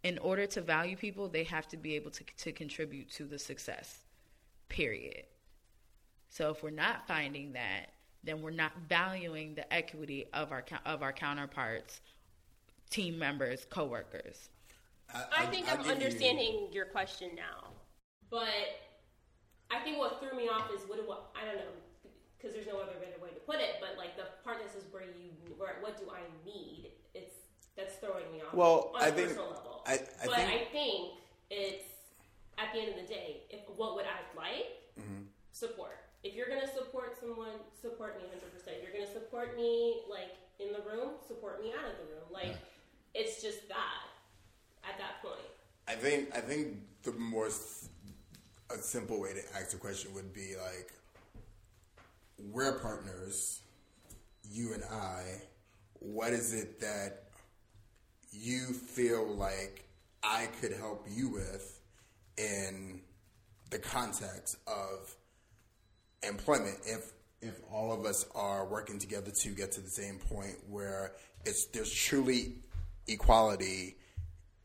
[0.04, 3.38] in order to value people, they have to be able to to contribute to the
[3.38, 4.00] success.
[4.68, 5.24] Period.
[6.28, 7.92] So if we're not finding that,
[8.22, 12.00] then we're not valuing the equity of our of our counterparts,
[12.90, 14.50] team members, coworkers.
[15.14, 16.68] I, think I, am understanding you...
[16.70, 17.70] your question now,
[18.30, 18.48] but
[19.70, 21.72] I think what threw me off is what, what I don't know
[22.36, 23.76] because there's no other better way to put it.
[23.80, 26.92] But like the part that says where you where what do I need?
[27.14, 27.34] It's
[27.76, 28.54] that's throwing me off.
[28.54, 29.82] Well, on I a think personal level.
[29.86, 31.10] I, I but think, I think
[31.50, 31.84] it's
[32.58, 34.66] at the end of the day, if what would I like?
[34.98, 35.22] Mm-hmm.
[35.52, 35.96] Support.
[36.28, 38.52] If you're gonna support someone, support me 100.
[38.52, 42.24] percent you're gonna support me like in the room, support me out of the room.
[42.30, 42.54] Like
[43.14, 44.04] it's just that
[44.84, 45.40] at that point.
[45.88, 47.88] I think I think the more s-
[48.70, 50.92] a simple way to ask the question would be like,
[52.52, 53.60] we're partners,
[54.52, 55.40] you and I.
[56.00, 57.24] What is it that
[58.32, 59.84] you feel like
[60.22, 61.80] I could help you with
[62.36, 63.00] in
[63.70, 65.14] the context of
[66.22, 66.78] employment?
[66.86, 71.12] If if all of us are working together to get to the same point where
[71.44, 72.54] it's there's truly
[73.06, 73.96] equality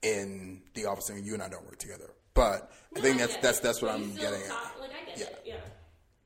[0.02, 2.10] in the office, and you and I don't work together.
[2.34, 4.80] But I think No, that's that's that's what you I'm getting talk- at.
[4.80, 5.26] Like I get Yeah.
[5.26, 5.42] it.
[5.46, 5.56] Yeah.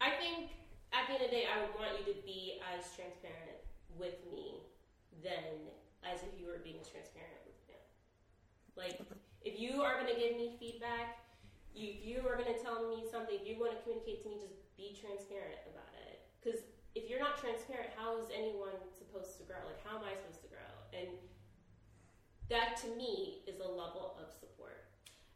[0.01, 0.51] I think
[0.93, 3.59] at the end of the day, I would want you to be as transparent
[3.99, 4.61] with me
[5.23, 5.43] than
[6.03, 7.81] as if you were being as transparent with him.
[8.77, 9.01] Like
[9.43, 11.19] if you are going to give me feedback,
[11.75, 14.29] you, if you are going to tell me something, if you want to communicate to
[14.29, 16.21] me, just be transparent about it.
[16.39, 16.61] Because
[16.95, 19.57] if you're not transparent, how is anyone supposed to grow?
[19.65, 20.71] Like how am I supposed to grow?
[20.93, 21.09] And
[22.49, 24.85] that to me is a level of support.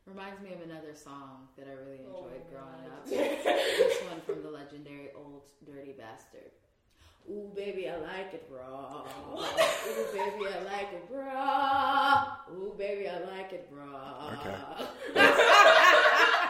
[0.05, 2.93] Reminds me of another song that I really Oh enjoyed my growing God.
[2.97, 3.05] up.
[3.09, 6.51] this one from the legendary Old Dirty Bastard.
[7.29, 9.03] Ooh, baby, I like it raw.
[9.37, 12.35] Ooh, baby, I like it raw.
[12.51, 14.33] Ooh, baby, I like it raw.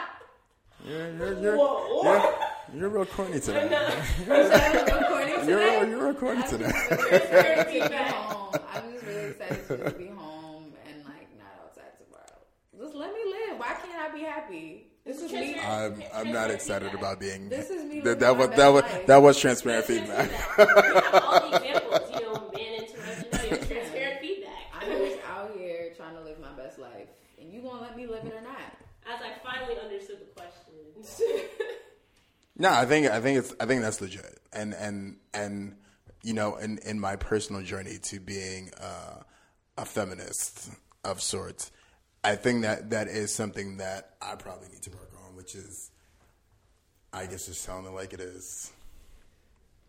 [0.84, 2.34] You're you're you're, you're,
[2.74, 3.68] you're real corny today.
[4.26, 6.66] You're You're real, you're real corny today.
[6.66, 8.54] excited to be home.
[8.74, 12.40] I'm just really excited to be home and like not outside tomorrow.
[12.78, 13.58] Just let me live.
[13.58, 14.86] Why can't I be happy?
[15.04, 15.58] This is me.
[15.58, 17.48] I'm I'm not excited about being.
[17.48, 19.06] This is me That, that was that was life.
[19.06, 20.30] that was transparent feedback.
[20.30, 24.62] you have all the examples, you know, man interruption, you have transparent feedback.
[24.80, 27.08] I'm just out here trying to live my best life,
[27.40, 28.78] and you gonna let me live it or not?
[29.12, 31.42] As I finally understood the question.
[32.62, 35.74] No, I think I think it's I think that's legit, and and and
[36.22, 39.24] you know, in in my personal journey to being uh,
[39.76, 40.70] a feminist
[41.02, 41.72] of sorts,
[42.22, 45.90] I think that that is something that I probably need to work on, which is,
[47.12, 48.72] I guess, just telling it like it is.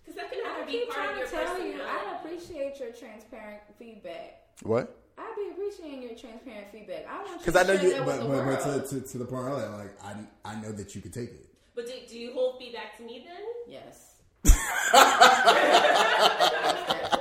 [0.04, 2.08] Because that can I never be keep part trying of your to tell you, personality.
[2.08, 4.48] I appreciate your transparent feedback.
[4.64, 5.00] What?
[5.20, 7.06] I'd be appreciating your transparent feedback.
[7.08, 9.26] I want you Because I know share you, but, but, but to, to, to the
[9.26, 11.53] point earlier, like I, I know that you could take it.
[11.76, 13.44] But do, do you hold feedback to me then?
[13.68, 14.16] Yes.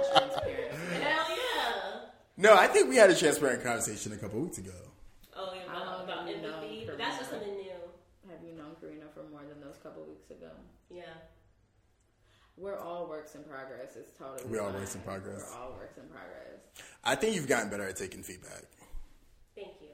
[0.02, 2.00] Hell yeah.
[2.36, 4.72] No, I think we had a transparent conversation a couple weeks ago.
[5.36, 6.84] Oh, yeah, about, about have you known empathy.
[6.84, 7.72] for But that's just something new.
[8.30, 10.50] Have you known Karina for more than those couple weeks ago?
[10.90, 11.02] Yeah.
[12.56, 13.96] We're all works in progress.
[13.96, 14.50] It's totally.
[14.50, 14.80] We all fine.
[14.80, 15.50] works in progress.
[15.50, 16.60] We're all works in progress.
[17.02, 18.64] I think you've gotten better at taking feedback.
[19.54, 19.88] Thank you.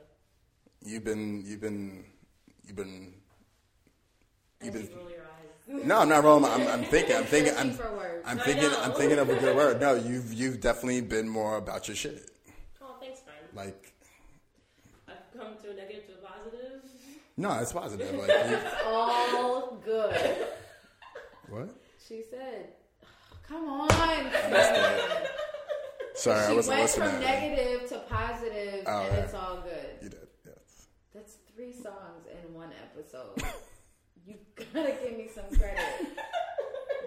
[0.84, 2.04] You've been, you've been,
[2.66, 3.14] you've been,
[4.62, 4.82] you've been.
[4.82, 5.84] you roll your eyes.
[5.86, 6.50] No, I'm not rolling.
[6.50, 7.16] I'm, I'm thinking.
[7.16, 7.54] I'm thinking.
[7.56, 7.78] I'm.
[8.24, 8.70] I'm thinking.
[8.82, 9.80] I'm thinking of a good word.
[9.80, 12.30] No, you've you've definitely been more about your shit.
[12.82, 13.38] Oh, thanks, friend.
[13.54, 13.92] Like,
[15.08, 16.82] I've come to a negative to a positive.
[17.36, 18.14] no, it's positive.
[18.14, 20.36] Like, you, All good.
[21.50, 21.68] what?
[22.06, 22.70] She said,
[23.46, 23.88] "Come on."
[26.14, 27.10] Sorry, I she wasn't went listening.
[27.10, 29.88] from negative to positive, Oh, and it's all good.
[30.02, 30.26] You did.
[30.44, 30.86] Yes.
[31.14, 33.40] That's three songs in one episode.
[34.28, 34.36] You
[34.74, 35.78] gotta give me some credit.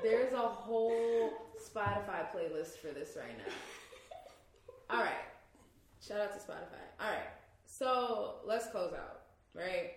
[0.03, 1.29] There's a whole
[1.63, 3.53] Spotify playlist for this right now.
[4.89, 5.11] All right.
[6.05, 6.81] Shout out to Spotify.
[6.99, 7.29] All right.
[7.65, 9.21] So let's close out,
[9.53, 9.91] right?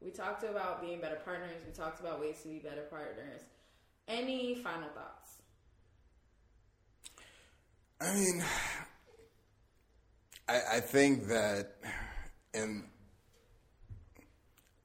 [0.00, 1.62] We talked about being better partners.
[1.64, 3.42] We talked about ways to be better partners.
[4.08, 5.38] Any final thoughts?
[8.00, 8.44] I mean,
[10.48, 11.76] I, I think that,
[12.52, 12.84] and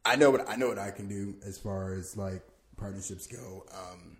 [0.09, 2.41] I know what I know what I can do as far as like
[2.77, 3.63] partnerships go.
[3.71, 4.17] Um,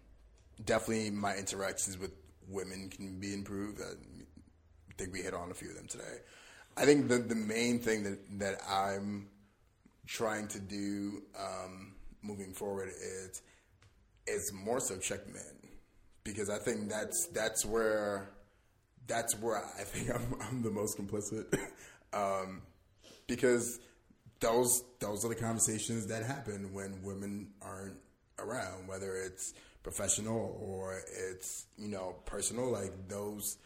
[0.63, 2.11] definitely, my interactions with
[2.47, 3.81] women can be improved.
[3.81, 3.95] I
[4.99, 6.17] think we hit on a few of them today.
[6.77, 9.29] I think the the main thing that that I'm
[10.05, 13.41] trying to do um, moving forward is
[14.27, 15.71] is more so check men
[16.23, 18.29] because I think that's that's where
[19.07, 21.51] that's where I think I'm, I'm the most complicit
[22.13, 22.61] um,
[23.25, 23.79] because
[24.39, 27.97] those those are the conversations that happen when women aren't
[28.37, 29.53] around, whether it's
[29.83, 32.71] professional or it's you know personal.
[32.71, 33.57] Like those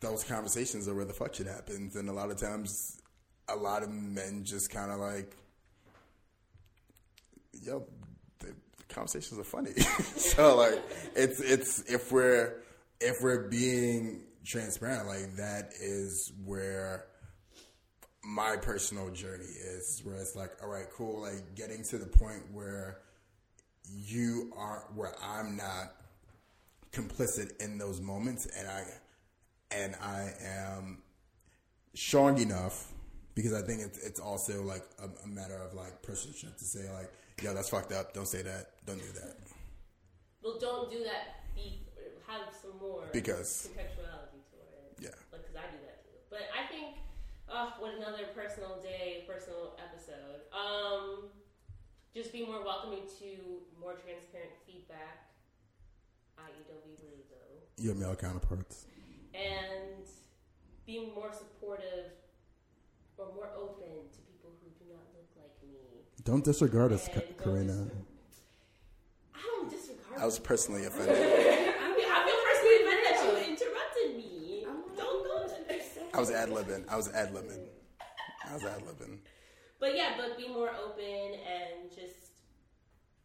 [0.00, 3.00] those conversations are where the fuck shit happens, and a lot of times,
[3.48, 5.36] a lot of men just kind of like,
[7.62, 7.86] yo,
[8.40, 9.72] the, the conversations are funny.
[10.16, 10.82] so like,
[11.14, 12.60] it's it's if we're
[13.00, 17.06] if we're being transparent, like that is where
[18.26, 22.42] my personal journey is where it's like, all right, cool, like getting to the point
[22.52, 22.98] where
[23.92, 25.92] you are where I'm not
[26.92, 28.84] complicit in those moments and I
[29.70, 31.02] and I am
[31.94, 32.92] strong enough
[33.34, 36.64] because I think it's it's also like a, a matter of like personal strength to
[36.64, 38.14] say like, yo, that's fucked up.
[38.14, 38.70] Don't say that.
[38.86, 39.36] Don't do that.
[40.42, 41.44] Well, don't do that.
[41.54, 41.82] Be,
[42.26, 44.98] have some more Because- contextuality to it.
[45.00, 45.08] Yeah.
[45.32, 46.16] Like, because I do that too.
[46.30, 46.96] But I think,
[47.54, 50.42] oh, what another personal day, personal episode.
[50.52, 51.24] Um,
[52.14, 55.30] just be more welcoming to more transparent feedback,
[56.38, 58.86] i.e., don't be rude though, Your male counterparts.
[59.34, 60.06] and
[60.86, 62.12] be more supportive
[63.16, 65.78] or more open to people who do not look like me.
[66.24, 67.84] Don't disregard us, And don't Karina.
[67.84, 67.92] dis-
[69.34, 70.20] I don't disregard.
[70.20, 71.16] I was personally offended.
[71.16, 74.66] I mean, I feel personally offended that you interrupted me.
[74.96, 75.74] Don't go to
[76.14, 76.84] I was ad libbing.
[76.88, 77.66] I was ad libbing.
[78.48, 79.18] I was ad libbing.
[79.80, 82.30] But yeah, but be more open and just.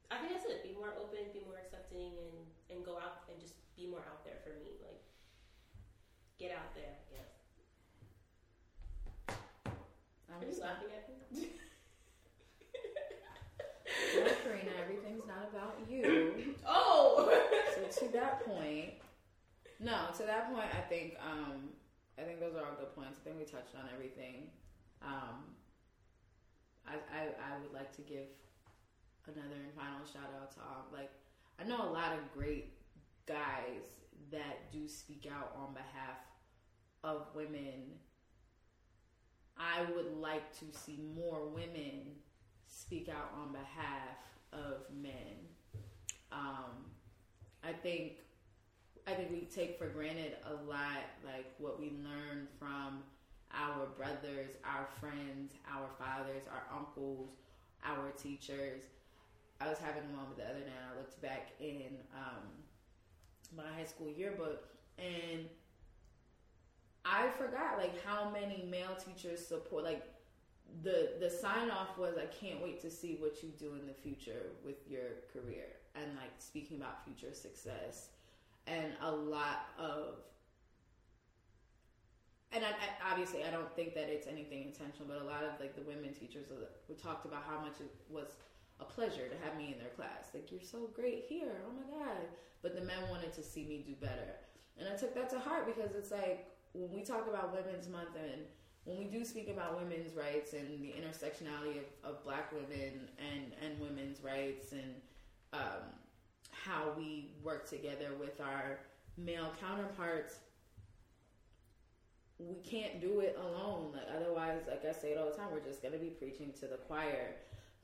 [0.09, 0.63] I think that's it.
[0.63, 4.25] Be more open, be more accepting, and and go out and just be more out
[4.25, 4.81] there for me.
[4.81, 5.03] Like,
[6.39, 6.97] get out there.
[7.13, 7.29] Yeah.
[10.33, 11.47] I'm Are you laughing at me?
[14.15, 16.55] No, Karina, everything's not about you.
[16.65, 17.31] Oh.
[17.75, 18.93] So to that point,
[19.79, 21.69] no, to that point, I think um,
[22.19, 23.19] I think those are all good points.
[23.21, 24.51] I think we touched on everything.
[25.01, 25.55] Um,
[26.85, 28.27] I, I I would like to give
[29.27, 31.11] another and final shout out to all like
[31.59, 32.73] I know a lot of great
[33.25, 33.85] guys
[34.31, 36.17] that do speak out on behalf
[37.03, 37.99] of women.
[39.57, 42.15] I would like to see more women
[42.67, 44.17] speak out on behalf
[44.53, 45.47] of men.
[46.31, 46.85] Um,
[47.63, 48.13] I think
[49.07, 53.03] I think we take for granted a lot, like what we learn from
[53.53, 57.29] our brothers, our friends, our fathers, our uncles,
[57.83, 58.83] our teachers.
[59.61, 62.43] I was having a moment the other day, I looked back in um,
[63.55, 64.67] my high school yearbook,
[64.97, 65.45] and
[67.05, 70.03] I forgot like how many male teachers support like
[70.83, 73.93] the the sign off was I can't wait to see what you do in the
[73.93, 75.65] future with your career
[75.95, 78.09] and like speaking about future success
[78.67, 80.15] and a lot of
[82.51, 85.59] and I, I, obviously I don't think that it's anything intentional, but a lot of
[85.59, 86.47] like the women teachers
[86.87, 88.37] we talked about how much it was
[88.79, 90.33] a pleasure to have me in their class.
[90.33, 92.25] Like you're so great here, oh my god!
[92.61, 94.33] But the men wanted to see me do better,
[94.79, 98.15] and I took that to heart because it's like when we talk about Women's Month
[98.15, 98.41] and
[98.85, 103.53] when we do speak about women's rights and the intersectionality of, of Black women and
[103.61, 104.95] and women's rights and
[105.53, 105.85] um,
[106.99, 108.79] we work together with our
[109.17, 110.35] male counterparts
[112.39, 113.91] we can't do it alone.
[113.93, 116.67] Like otherwise, like I say it all the time, we're just gonna be preaching to
[116.67, 117.35] the choir.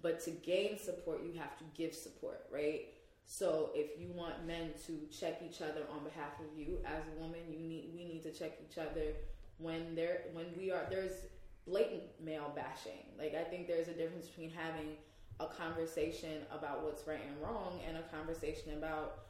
[0.01, 2.87] But to gain support, you have to give support, right?
[3.25, 7.21] So if you want men to check each other on behalf of you as a
[7.21, 9.13] woman, you need we need to check each other
[9.57, 11.25] when there when we are there's
[11.67, 13.03] blatant male bashing.
[13.17, 14.95] Like I think there's a difference between having
[15.39, 19.25] a conversation about what's right and wrong and a conversation about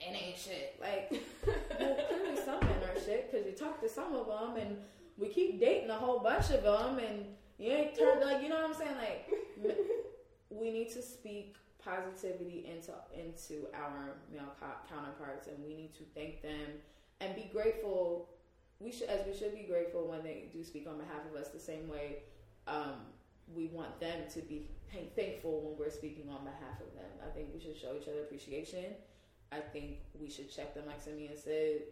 [0.00, 0.78] men ain't shit.
[0.80, 1.10] Like,
[1.80, 4.76] well, clearly some men are shit because you talk to some of them and
[5.18, 7.26] we keep dating a whole bunch of them and
[7.58, 8.96] you ain't turned like you know what I'm saying.
[8.96, 9.30] Like,
[10.50, 16.02] we need to speak positivity into into our male co- counterparts and we need to
[16.14, 16.78] thank them
[17.20, 18.28] and be grateful.
[18.80, 21.48] We should, as we should be grateful when they do speak on behalf of us
[21.48, 22.18] the same way.
[22.66, 22.94] Um,
[23.54, 24.66] we want them to be
[25.16, 27.10] thankful when we're speaking on behalf of them.
[27.24, 28.94] I think we should show each other appreciation.
[29.52, 31.82] I think we should check them, like Simeon said,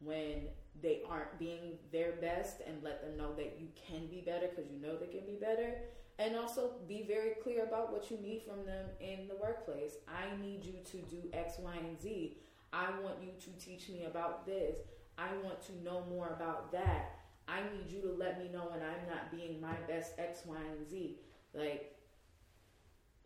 [0.00, 0.48] when
[0.82, 4.70] they aren't being their best and let them know that you can be better because
[4.70, 5.74] you know they can be better.
[6.18, 9.96] And also be very clear about what you need from them in the workplace.
[10.08, 12.38] I need you to do X, Y, and Z.
[12.72, 14.78] I want you to teach me about this.
[15.18, 17.18] I want to know more about that.
[17.48, 20.56] I need you to let me know when I'm not being my best X, Y,
[20.56, 21.18] and Z.
[21.54, 21.95] Like,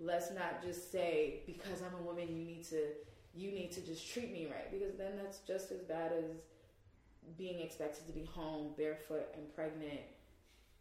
[0.01, 2.89] let's not just say because I'm a woman, you need to
[3.35, 6.25] you need to just treat me right because then that's just as bad as
[7.39, 10.01] being expected to be home barefoot and pregnant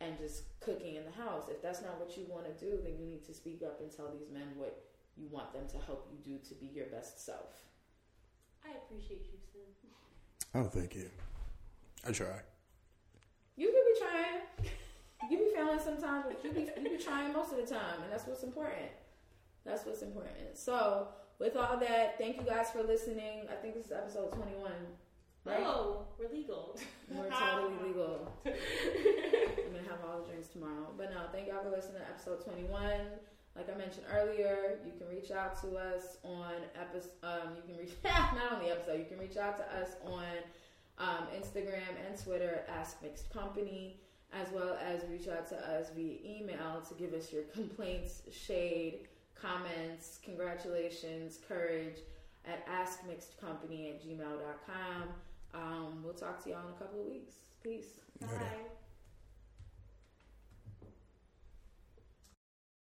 [0.02, 1.44] and just cooking in the house.
[1.50, 3.96] If that's not what you want to do, then you need to speak up and
[3.96, 4.82] tell these men what
[5.18, 7.66] you want them to help you do to be your best self.
[8.66, 9.90] I appreciate you, Sim.
[10.56, 11.10] Oh, thank you.
[12.08, 12.42] I try.
[13.58, 14.70] You could be trying.
[15.30, 18.12] You be failing sometimes, but you be you be trying most of the time, and
[18.12, 18.90] that's what's important.
[19.66, 20.58] That's what's important.
[20.58, 21.08] So,
[21.40, 23.44] with all that, thank you guys for listening.
[23.52, 24.72] I think this is episode twenty one.
[25.46, 25.64] Right?
[25.64, 26.78] Oh, we're legal.
[27.10, 28.32] We're totally legal.
[28.46, 30.92] I'm gonna have all the drinks tomorrow.
[30.98, 32.92] But no, thank y'all for listening to episode 21.
[33.56, 37.12] Like I mentioned earlier, you can reach out to us on episode.
[37.24, 39.00] Um, you can reach not on the episode.
[39.00, 40.24] You can reach out to us on
[40.98, 42.64] um, Instagram and Twitter.
[42.70, 44.00] Ask Mixed Company,
[44.32, 49.08] as well as reach out to us via email to give us your complaints, shade,
[49.42, 51.98] comments, congratulations, courage
[52.46, 55.10] at askmixedcompany at gmail.com.
[55.54, 57.34] Um, we'll talk to y'all in a couple of weeks.
[57.64, 58.00] Peace.
[58.22, 58.36] Later.
[58.36, 58.70] Bye.